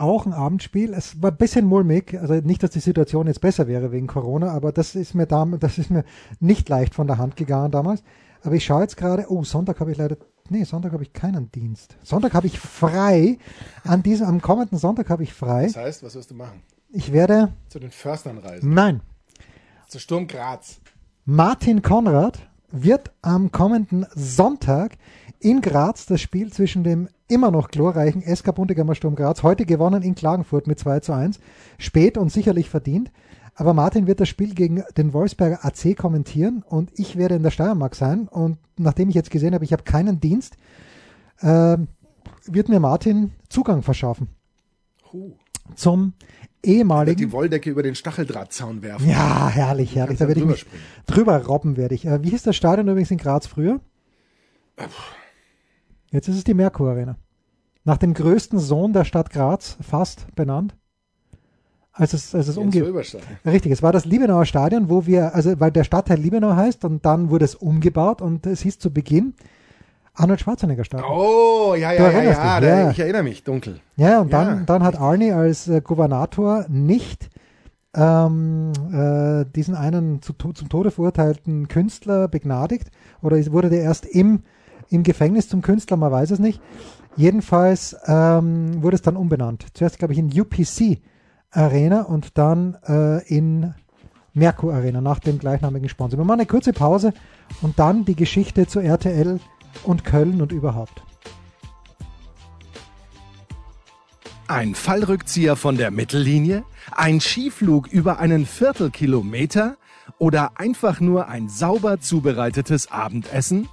Auch 0.01 0.25
ein 0.25 0.33
Abendspiel. 0.33 0.93
Es 0.93 1.21
war 1.21 1.29
ein 1.31 1.37
bisschen 1.37 1.65
mulmig. 1.65 2.17
Also 2.19 2.33
nicht, 2.35 2.63
dass 2.63 2.71
die 2.71 2.79
Situation 2.79 3.27
jetzt 3.27 3.39
besser 3.41 3.67
wäre 3.67 3.91
wegen 3.91 4.07
Corona, 4.07 4.51
aber 4.51 4.71
das 4.71 4.95
ist 4.95 5.13
mir 5.13 5.27
dam 5.27 5.59
das 5.59 5.77
ist 5.77 5.91
mir 5.91 6.03
nicht 6.39 6.67
leicht 6.69 6.95
von 6.95 7.05
der 7.07 7.17
Hand 7.19 7.35
gegangen 7.35 7.71
damals. 7.71 8.03
Aber 8.43 8.55
ich 8.55 8.65
schaue 8.65 8.81
jetzt 8.81 8.97
gerade, 8.97 9.27
oh, 9.29 9.43
Sonntag 9.43 9.79
habe 9.79 9.91
ich 9.91 9.97
leider, 9.97 10.17
nee, 10.49 10.63
Sonntag 10.63 10.93
habe 10.93 11.03
ich 11.03 11.13
keinen 11.13 11.51
Dienst. 11.51 11.97
Sonntag 12.01 12.33
habe 12.33 12.47
ich 12.47 12.59
frei. 12.59 13.37
An 13.83 14.01
diesem, 14.01 14.25
am 14.27 14.41
kommenden 14.41 14.79
Sonntag 14.79 15.09
habe 15.11 15.21
ich 15.21 15.33
frei. 15.33 15.67
Das 15.67 15.77
heißt, 15.77 16.03
was 16.03 16.15
wirst 16.15 16.31
du 16.31 16.35
machen? 16.35 16.63
Ich 16.89 17.13
werde, 17.13 17.53
Zu 17.69 17.79
den 17.79 17.91
Förstern 17.91 18.39
reisen. 18.39 18.73
nein, 18.73 19.01
Zu 19.87 19.99
Sturm 19.99 20.25
Graz. 20.25 20.81
Martin 21.25 21.83
Konrad 21.83 22.39
wird 22.71 23.11
am 23.21 23.51
kommenden 23.51 24.05
Sonntag 24.15 24.97
in 25.39 25.61
Graz 25.61 26.05
das 26.05 26.21
Spiel 26.21 26.51
zwischen 26.51 26.83
dem 26.83 27.09
immer 27.27 27.51
noch 27.51 27.69
glorreichen 27.69 28.21
SK 28.21 28.53
Bundegammer 28.55 28.95
Sturm 28.95 29.15
Graz, 29.15 29.43
heute 29.43 29.65
gewonnen 29.65 30.03
in 30.03 30.15
Klagenfurt 30.15 30.67
mit 30.67 30.79
2 30.79 30.99
zu 30.99 31.13
1, 31.13 31.39
spät 31.77 32.17
und 32.17 32.31
sicherlich 32.31 32.69
verdient. 32.69 33.11
Aber 33.55 33.73
Martin 33.73 34.07
wird 34.07 34.19
das 34.19 34.29
Spiel 34.29 34.53
gegen 34.53 34.83
den 34.97 35.13
Wolfsberger 35.13 35.65
AC 35.65 35.97
kommentieren 35.97 36.63
und 36.67 36.91
ich 36.95 37.17
werde 37.17 37.35
in 37.35 37.43
der 37.43 37.51
Steiermark 37.51 37.95
sein. 37.95 38.27
Und 38.27 38.57
nachdem 38.77 39.09
ich 39.09 39.15
jetzt 39.15 39.31
gesehen 39.31 39.53
habe, 39.53 39.65
ich 39.65 39.73
habe 39.73 39.83
keinen 39.83 40.19
Dienst, 40.19 40.57
ähm, 41.41 41.87
wird 42.45 42.69
mir 42.69 42.79
Martin 42.79 43.31
Zugang 43.49 43.83
verschaffen. 43.83 44.29
Huh. 45.11 45.33
Zum 45.75 46.13
ehemaligen. 46.63 47.17
Die 47.17 47.31
Wolldecke 47.31 47.69
über 47.69 47.83
den 47.83 47.95
Stacheldrahtzaun 47.95 48.81
werfen. 48.81 49.09
Ja, 49.09 49.49
herrlich, 49.49 49.95
herrlich. 49.95 50.19
Da 50.19 50.27
werde 50.27 50.41
ich 50.41 50.45
mich 50.45 50.65
drüber 51.07 51.43
robben, 51.45 51.77
werde 51.77 51.95
ich. 51.95 52.05
Äh, 52.05 52.23
wie 52.23 52.29
hieß 52.29 52.43
das 52.43 52.55
Stadion 52.55 52.87
übrigens 52.87 53.11
in 53.11 53.17
Graz 53.17 53.47
früher? 53.47 53.79
Jetzt 56.11 56.27
ist 56.27 56.37
es 56.37 56.43
die 56.43 56.53
Merkur 56.53 56.91
Arena. 56.91 57.17
Nach 57.83 57.97
dem 57.97 58.13
größten 58.13 58.59
Sohn 58.59 58.93
der 58.93 59.05
Stadt 59.05 59.31
Graz, 59.31 59.77
fast 59.81 60.27
benannt. 60.35 60.75
Als 61.93 62.13
es, 62.13 62.33
als 62.33 62.47
es 62.47 62.55
Jens 62.55 62.75
umge 62.75 62.87
Röberstein. 62.87 63.21
Richtig, 63.45 63.71
es 63.71 63.83
war 63.83 63.91
das 63.91 64.05
Liebenauer 64.05 64.45
Stadion, 64.45 64.89
wo 64.89 65.05
wir, 65.05 65.35
also 65.35 65.59
weil 65.59 65.71
der 65.71 65.83
Stadtteil 65.83 66.19
Liebenau 66.19 66.55
heißt 66.55 66.85
und 66.85 67.05
dann 67.05 67.29
wurde 67.29 67.45
es 67.45 67.55
umgebaut 67.55 68.21
und 68.21 68.45
es 68.45 68.61
hieß 68.61 68.79
zu 68.79 68.93
Beginn 68.93 69.33
Arnold 70.13 70.41
Schwarzenegger 70.41 70.83
Stadion. 70.83 71.09
Oh, 71.09 71.73
ja, 71.75 71.93
ja, 71.93 72.11
ja, 72.11 72.21
ja, 72.23 72.59
dich, 72.59 72.69
ja. 72.69 72.91
Ich 72.91 72.99
erinnere 72.99 73.23
mich, 73.23 73.43
dunkel. 73.43 73.79
Ja, 73.95 74.19
und 74.21 74.33
dann, 74.33 74.47
Ja. 74.59 74.63
dann 74.65 74.83
hat 74.83 74.99
Arnie 74.99 75.31
als 75.31 75.67
äh, 75.67 75.81
Gouvernator 75.81 76.65
nicht 76.69 77.29
ähm, 77.95 78.71
äh, 78.93 79.45
diesen 79.55 79.75
einen 79.75 80.21
zu, 80.21 80.33
zum 80.33 80.69
Tode 80.69 80.91
verurteilten 80.91 81.67
Künstler 81.67 82.27
begnadigt 82.27 82.89
oder 83.21 83.37
wurde 83.51 83.69
der 83.69 83.81
erst 83.81 84.05
im, 84.05 84.43
im 84.89 85.03
Gefängnis 85.03 85.49
zum 85.49 85.61
Künstler, 85.61 85.97
man 85.97 86.11
weiß 86.11 86.31
es 86.31 86.39
nicht. 86.39 86.61
Jedenfalls 87.17 87.95
ähm, 88.05 88.81
wurde 88.81 88.95
es 88.95 89.01
dann 89.01 89.17
umbenannt. 89.17 89.65
Zuerst, 89.73 89.99
glaube 89.99 90.13
ich, 90.13 90.19
in 90.19 90.27
UPC 90.39 90.99
Arena 91.51 92.03
und 92.03 92.37
dann 92.37 92.77
äh, 92.87 93.21
in 93.27 93.73
Merkur 94.33 94.73
Arena 94.73 95.01
nach 95.01 95.19
dem 95.19 95.37
gleichnamigen 95.39 95.89
Sponsor. 95.89 96.17
Wir 96.17 96.23
machen 96.23 96.39
eine 96.39 96.47
kurze 96.47 96.71
Pause 96.71 97.13
und 97.61 97.77
dann 97.79 98.05
die 98.05 98.15
Geschichte 98.15 98.65
zu 98.67 98.79
RTL 98.79 99.39
und 99.83 100.03
Köln 100.03 100.41
und 100.41 100.51
überhaupt. 100.51 101.03
Ein 104.47 104.75
Fallrückzieher 104.75 105.55
von 105.55 105.77
der 105.77 105.91
Mittellinie? 105.91 106.63
Ein 106.91 107.21
Skiflug 107.21 107.87
über 107.87 108.19
einen 108.19 108.45
Viertelkilometer? 108.45 109.77
Oder 110.17 110.59
einfach 110.59 110.99
nur 110.99 111.27
ein 111.29 111.47
sauber 111.47 112.01
zubereitetes 112.01 112.91
Abendessen? 112.91 113.69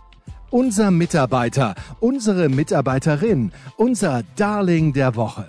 Unser 0.50 0.90
Mitarbeiter, 0.90 1.74
unsere 2.00 2.48
Mitarbeiterin, 2.48 3.52
unser 3.76 4.22
Darling 4.36 4.92
der 4.92 5.16
Woche. 5.16 5.48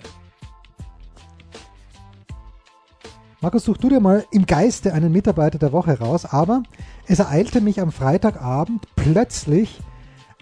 Markus, 3.40 3.64
such 3.64 3.78
du 3.78 3.88
dir 3.88 4.00
mal 4.00 4.26
im 4.32 4.44
Geiste 4.44 4.92
einen 4.92 5.12
Mitarbeiter 5.12 5.58
der 5.58 5.72
Woche 5.72 5.98
raus, 5.98 6.26
aber 6.26 6.62
es 7.06 7.20
ereilte 7.20 7.62
mich 7.62 7.80
am 7.80 7.90
Freitagabend 7.90 8.86
plötzlich 8.96 9.80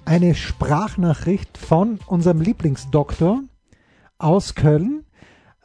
eine 0.09 0.35
Sprachnachricht 0.35 1.59
von 1.59 2.01
unserem 2.07 2.40
Lieblingsdoktor 2.40 3.42
aus 4.16 4.55
Köln. 4.55 5.05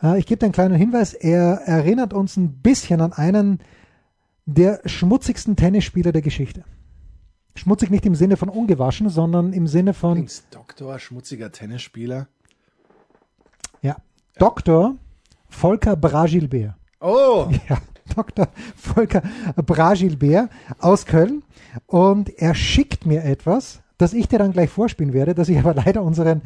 Äh, 0.01 0.19
ich 0.19 0.25
gebe 0.25 0.39
dir 0.39 0.47
einen 0.47 0.53
kleinen 0.53 0.75
Hinweis, 0.75 1.13
er 1.13 1.61
erinnert 1.65 2.13
uns 2.13 2.35
ein 2.35 2.61
bisschen 2.61 2.99
an 2.99 3.13
einen 3.13 3.59
der 4.45 4.81
schmutzigsten 4.85 5.55
Tennisspieler 5.55 6.11
der 6.11 6.21
Geschichte. 6.21 6.65
Schmutzig 7.55 7.89
nicht 7.89 8.05
im 8.05 8.15
Sinne 8.15 8.35
von 8.35 8.49
ungewaschen, 8.49 9.07
sondern 9.07 9.53
im 9.53 9.65
Sinne 9.67 9.93
von 9.93 10.13
Übrigens, 10.13 10.43
Doktor, 10.51 10.99
schmutziger 10.99 11.51
Tennisspieler. 11.51 12.27
ja, 13.81 13.95
Dr. 14.37 14.95
Volker 15.47 15.95
Bragilbert. 15.95 16.75
Oh, 16.99 17.47
Ja, 17.69 17.77
Dr. 18.13 18.49
Volker 18.75 19.21
Bragilbert 19.55 20.49
aus 20.79 21.05
Köln. 21.05 21.43
Und 21.85 22.29
er 22.41 22.55
schickt 22.55 23.05
mir 23.05 23.23
etwas, 23.23 23.82
das 24.03 24.13
ich 24.13 24.27
dir 24.27 24.37
dann 24.37 24.51
gleich 24.51 24.69
vorspielen 24.69 25.13
werde, 25.13 25.33
das 25.33 25.49
ich 25.49 25.57
aber 25.63 25.73
leider 25.73 26.03
unseren, 26.03 26.41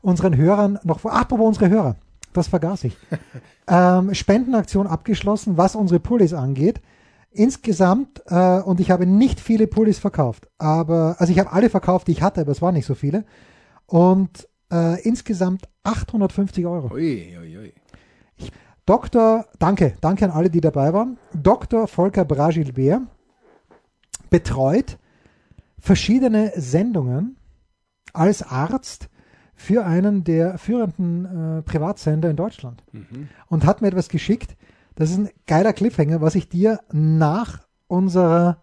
unseren 0.00 0.36
Hörern 0.36 0.78
noch 0.84 1.00
vor. 1.00 1.12
Apropos 1.12 1.46
unsere 1.46 1.68
Hörer, 1.68 1.96
das 2.32 2.48
vergaß 2.48 2.84
ich. 2.84 2.96
ähm, 3.68 4.14
Spendenaktion 4.14 4.86
abgeschlossen, 4.86 5.56
was 5.56 5.76
unsere 5.76 6.00
Pullis 6.00 6.32
angeht. 6.32 6.80
Insgesamt, 7.32 8.22
äh, 8.26 8.60
und 8.60 8.80
ich 8.80 8.90
habe 8.90 9.06
nicht 9.06 9.38
viele 9.38 9.66
Pullis 9.66 9.98
verkauft, 9.98 10.48
aber, 10.58 11.16
also 11.18 11.32
ich 11.32 11.38
habe 11.38 11.52
alle 11.52 11.70
verkauft, 11.70 12.08
die 12.08 12.12
ich 12.12 12.22
hatte, 12.22 12.40
aber 12.40 12.52
es 12.52 12.62
waren 12.62 12.74
nicht 12.74 12.86
so 12.86 12.94
viele. 12.94 13.24
Und 13.86 14.48
äh, 14.72 15.00
insgesamt 15.02 15.68
850 15.82 16.66
Euro. 16.66 16.92
ui, 16.92 17.36
ui, 17.38 17.58
ui. 17.58 17.72
Dr. 18.86 19.46
Danke, 19.60 19.94
danke 20.00 20.24
an 20.24 20.32
alle, 20.32 20.50
die 20.50 20.60
dabei 20.60 20.92
waren. 20.92 21.18
Dr. 21.32 21.86
Volker 21.86 22.24
Bragilbert 22.24 23.02
betreut 24.30 24.98
verschiedene 25.80 26.52
Sendungen 26.56 27.36
als 28.12 28.42
Arzt 28.42 29.08
für 29.54 29.84
einen 29.84 30.24
der 30.24 30.58
führenden 30.58 31.58
äh, 31.58 31.62
Privatsender 31.62 32.30
in 32.30 32.36
Deutschland 32.36 32.82
und 33.48 33.66
hat 33.66 33.82
mir 33.82 33.88
etwas 33.88 34.08
geschickt. 34.08 34.56
Das 34.94 35.10
ist 35.10 35.18
ein 35.18 35.30
geiler 35.46 35.72
Cliffhanger, 35.72 36.20
was 36.20 36.34
ich 36.34 36.48
dir 36.48 36.80
nach 36.92 37.60
unserer 37.86 38.58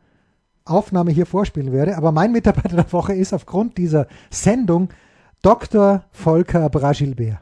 Aufnahme 0.66 1.12
hier 1.12 1.26
vorspielen 1.26 1.72
werde. 1.72 1.98
Aber 1.98 2.12
mein 2.12 2.32
Mitarbeiter 2.32 2.76
der 2.76 2.92
Woche 2.92 3.14
ist 3.14 3.34
aufgrund 3.34 3.78
dieser 3.78 4.08
Sendung 4.30 4.90
Dr. 5.42 6.04
Volker 6.12 6.70
Bragilbert. 6.70 7.40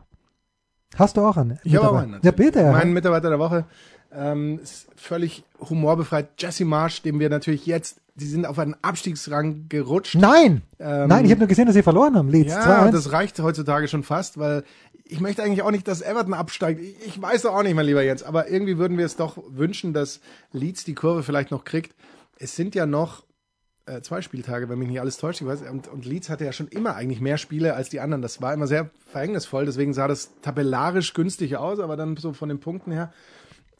Hast 0.95 1.17
du 1.17 1.21
auch 1.21 1.37
einen? 1.37 1.59
Ich 1.63 1.75
habe 1.75 1.89
auch 1.89 1.95
einen. 1.95 2.19
Ja, 2.23 2.31
bitte. 2.31 2.71
Mein 2.71 2.93
Mitarbeiter 2.93 3.29
der 3.29 3.39
Woche 3.39 3.65
ähm, 4.13 4.59
ist 4.61 4.87
völlig 4.95 5.43
humorbefreit. 5.69 6.29
Jesse 6.37 6.65
Marsch, 6.65 7.01
dem 7.01 7.19
wir 7.19 7.29
natürlich 7.29 7.65
jetzt, 7.65 8.01
die 8.15 8.25
sind 8.25 8.45
auf 8.45 8.57
einen 8.59 8.75
Abstiegsrang 8.81 9.67
gerutscht. 9.67 10.15
Nein! 10.15 10.61
Ähm, 10.79 11.07
Nein, 11.09 11.25
ich 11.25 11.31
habe 11.31 11.39
nur 11.39 11.47
gesehen, 11.49 11.65
dass 11.65 11.75
sie 11.75 11.83
verloren 11.83 12.15
haben. 12.15 12.29
Leeds 12.29 12.53
Ja, 12.53 12.85
2-1. 12.85 12.91
das 12.91 13.11
reicht 13.11 13.39
heutzutage 13.39 13.87
schon 13.87 14.03
fast, 14.03 14.37
weil 14.37 14.63
ich 15.03 15.19
möchte 15.19 15.43
eigentlich 15.43 15.61
auch 15.61 15.71
nicht, 15.71 15.87
dass 15.87 16.01
Everton 16.01 16.33
absteigt. 16.33 16.81
Ich, 16.81 16.95
ich 17.05 17.21
weiß 17.21 17.43
doch 17.43 17.53
auch 17.53 17.63
nicht, 17.63 17.75
mein 17.75 17.85
lieber 17.85 18.01
Jens, 18.03 18.23
aber 18.23 18.49
irgendwie 18.49 18.77
würden 18.77 18.97
wir 18.97 19.05
es 19.05 19.17
doch 19.17 19.37
wünschen, 19.49 19.93
dass 19.93 20.21
Leeds 20.51 20.85
die 20.85 20.95
Kurve 20.95 21.23
vielleicht 21.23 21.51
noch 21.51 21.65
kriegt. 21.65 21.93
Es 22.39 22.55
sind 22.55 22.73
ja 22.73 22.85
noch 22.85 23.23
äh, 23.85 24.01
zwei 24.01 24.21
Spieltage, 24.21 24.69
wenn 24.69 24.79
mich 24.79 24.87
nicht 24.87 24.99
alles 25.01 25.17
täuscht. 25.17 25.41
Ich 25.41 25.47
weiß, 25.47 25.63
und, 25.69 25.87
und 25.89 26.05
Leeds 26.05 26.29
hatte 26.29 26.45
ja 26.45 26.53
schon 26.53 26.69
immer 26.69 26.95
eigentlich 26.95 27.21
mehr 27.21 27.37
Spiele 27.37 27.75
als 27.75 27.89
die 27.89 27.99
anderen. 27.99 28.21
Das 28.21 28.41
war 28.41 28.53
immer 28.53 28.65
sehr 28.67 28.89
verhängnisvoll, 29.11 29.65
deswegen 29.65 29.93
sah 29.93 30.07
das 30.07 30.31
tabellarisch 30.41 31.13
günstig 31.13 31.57
aus, 31.57 31.79
aber 31.79 31.97
dann 31.97 32.17
so 32.17 32.33
von 32.33 32.49
den 32.49 32.59
Punkten 32.59 32.91
her 32.91 33.11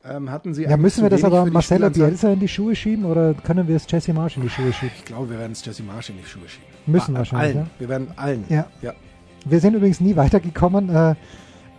ähm, 0.09 0.29
hatten 0.31 0.53
sie 0.53 0.63
ja, 0.63 0.77
müssen 0.77 1.03
wir 1.03 1.09
das 1.09 1.23
aber 1.23 1.45
Marcelo. 1.45 1.89
Bielsa 1.89 2.31
in 2.31 2.39
die 2.39 2.47
Schuhe 2.47 2.75
schieben 2.75 3.05
oder 3.05 3.33
können 3.33 3.67
wir 3.67 3.75
es 3.75 3.85
Jesse 3.89 4.13
Marsch 4.13 4.37
in 4.37 4.43
die 4.43 4.49
Schuhe 4.49 4.71
schieben? 4.73 4.93
Ich 4.97 5.05
glaube, 5.05 5.29
wir 5.29 5.39
werden 5.39 5.51
es 5.53 5.63
Jesse 5.65 5.83
Marsch 5.83 6.09
in 6.09 6.17
die 6.17 6.25
Schuhe 6.25 6.47
schieben. 6.47 6.67
Müssen 6.85 7.15
Ah, 7.15 7.19
wahrscheinlich, 7.19 7.55
Allen. 7.57 7.65
ja. 7.65 7.79
Wir 7.79 7.89
werden 7.89 8.07
allen. 8.15 8.45
Ja. 8.49 8.65
ja. 8.81 8.93
Wir 9.45 9.59
sind 9.59 9.73
übrigens 9.75 9.99
nie 10.01 10.15
weitergekommen. 10.15 10.89
Äh, 10.89 11.15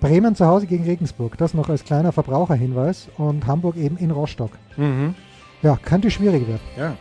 Bremen 0.00 0.34
zu 0.34 0.44
Hause 0.46 0.66
gegen 0.66 0.84
Regensburg, 0.84 1.38
das 1.38 1.54
noch 1.54 1.68
als 1.70 1.82
kleiner 1.84 2.12
Verbraucherhinweis 2.12 3.08
und 3.16 3.46
Hamburg 3.46 3.76
eben 3.76 3.96
in 3.96 4.10
Rostock. 4.10 4.50
Mhm. 4.76 5.14
Ja, 5.62 5.78
könnte 5.82 6.10
schwierig 6.10 6.46
werden. 6.46 6.60
Ja. 6.76 6.96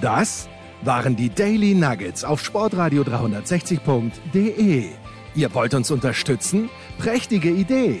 Das 0.00 0.48
waren 0.82 1.16
die 1.16 1.28
Daily 1.30 1.74
Nuggets 1.74 2.22
auf 2.24 2.40
Sportradio 2.44 3.02
360.de. 3.02 4.84
Ihr 5.34 5.54
wollt 5.54 5.74
uns 5.74 5.90
unterstützen? 5.90 6.68
Prächtige 6.98 7.50
Idee! 7.50 8.00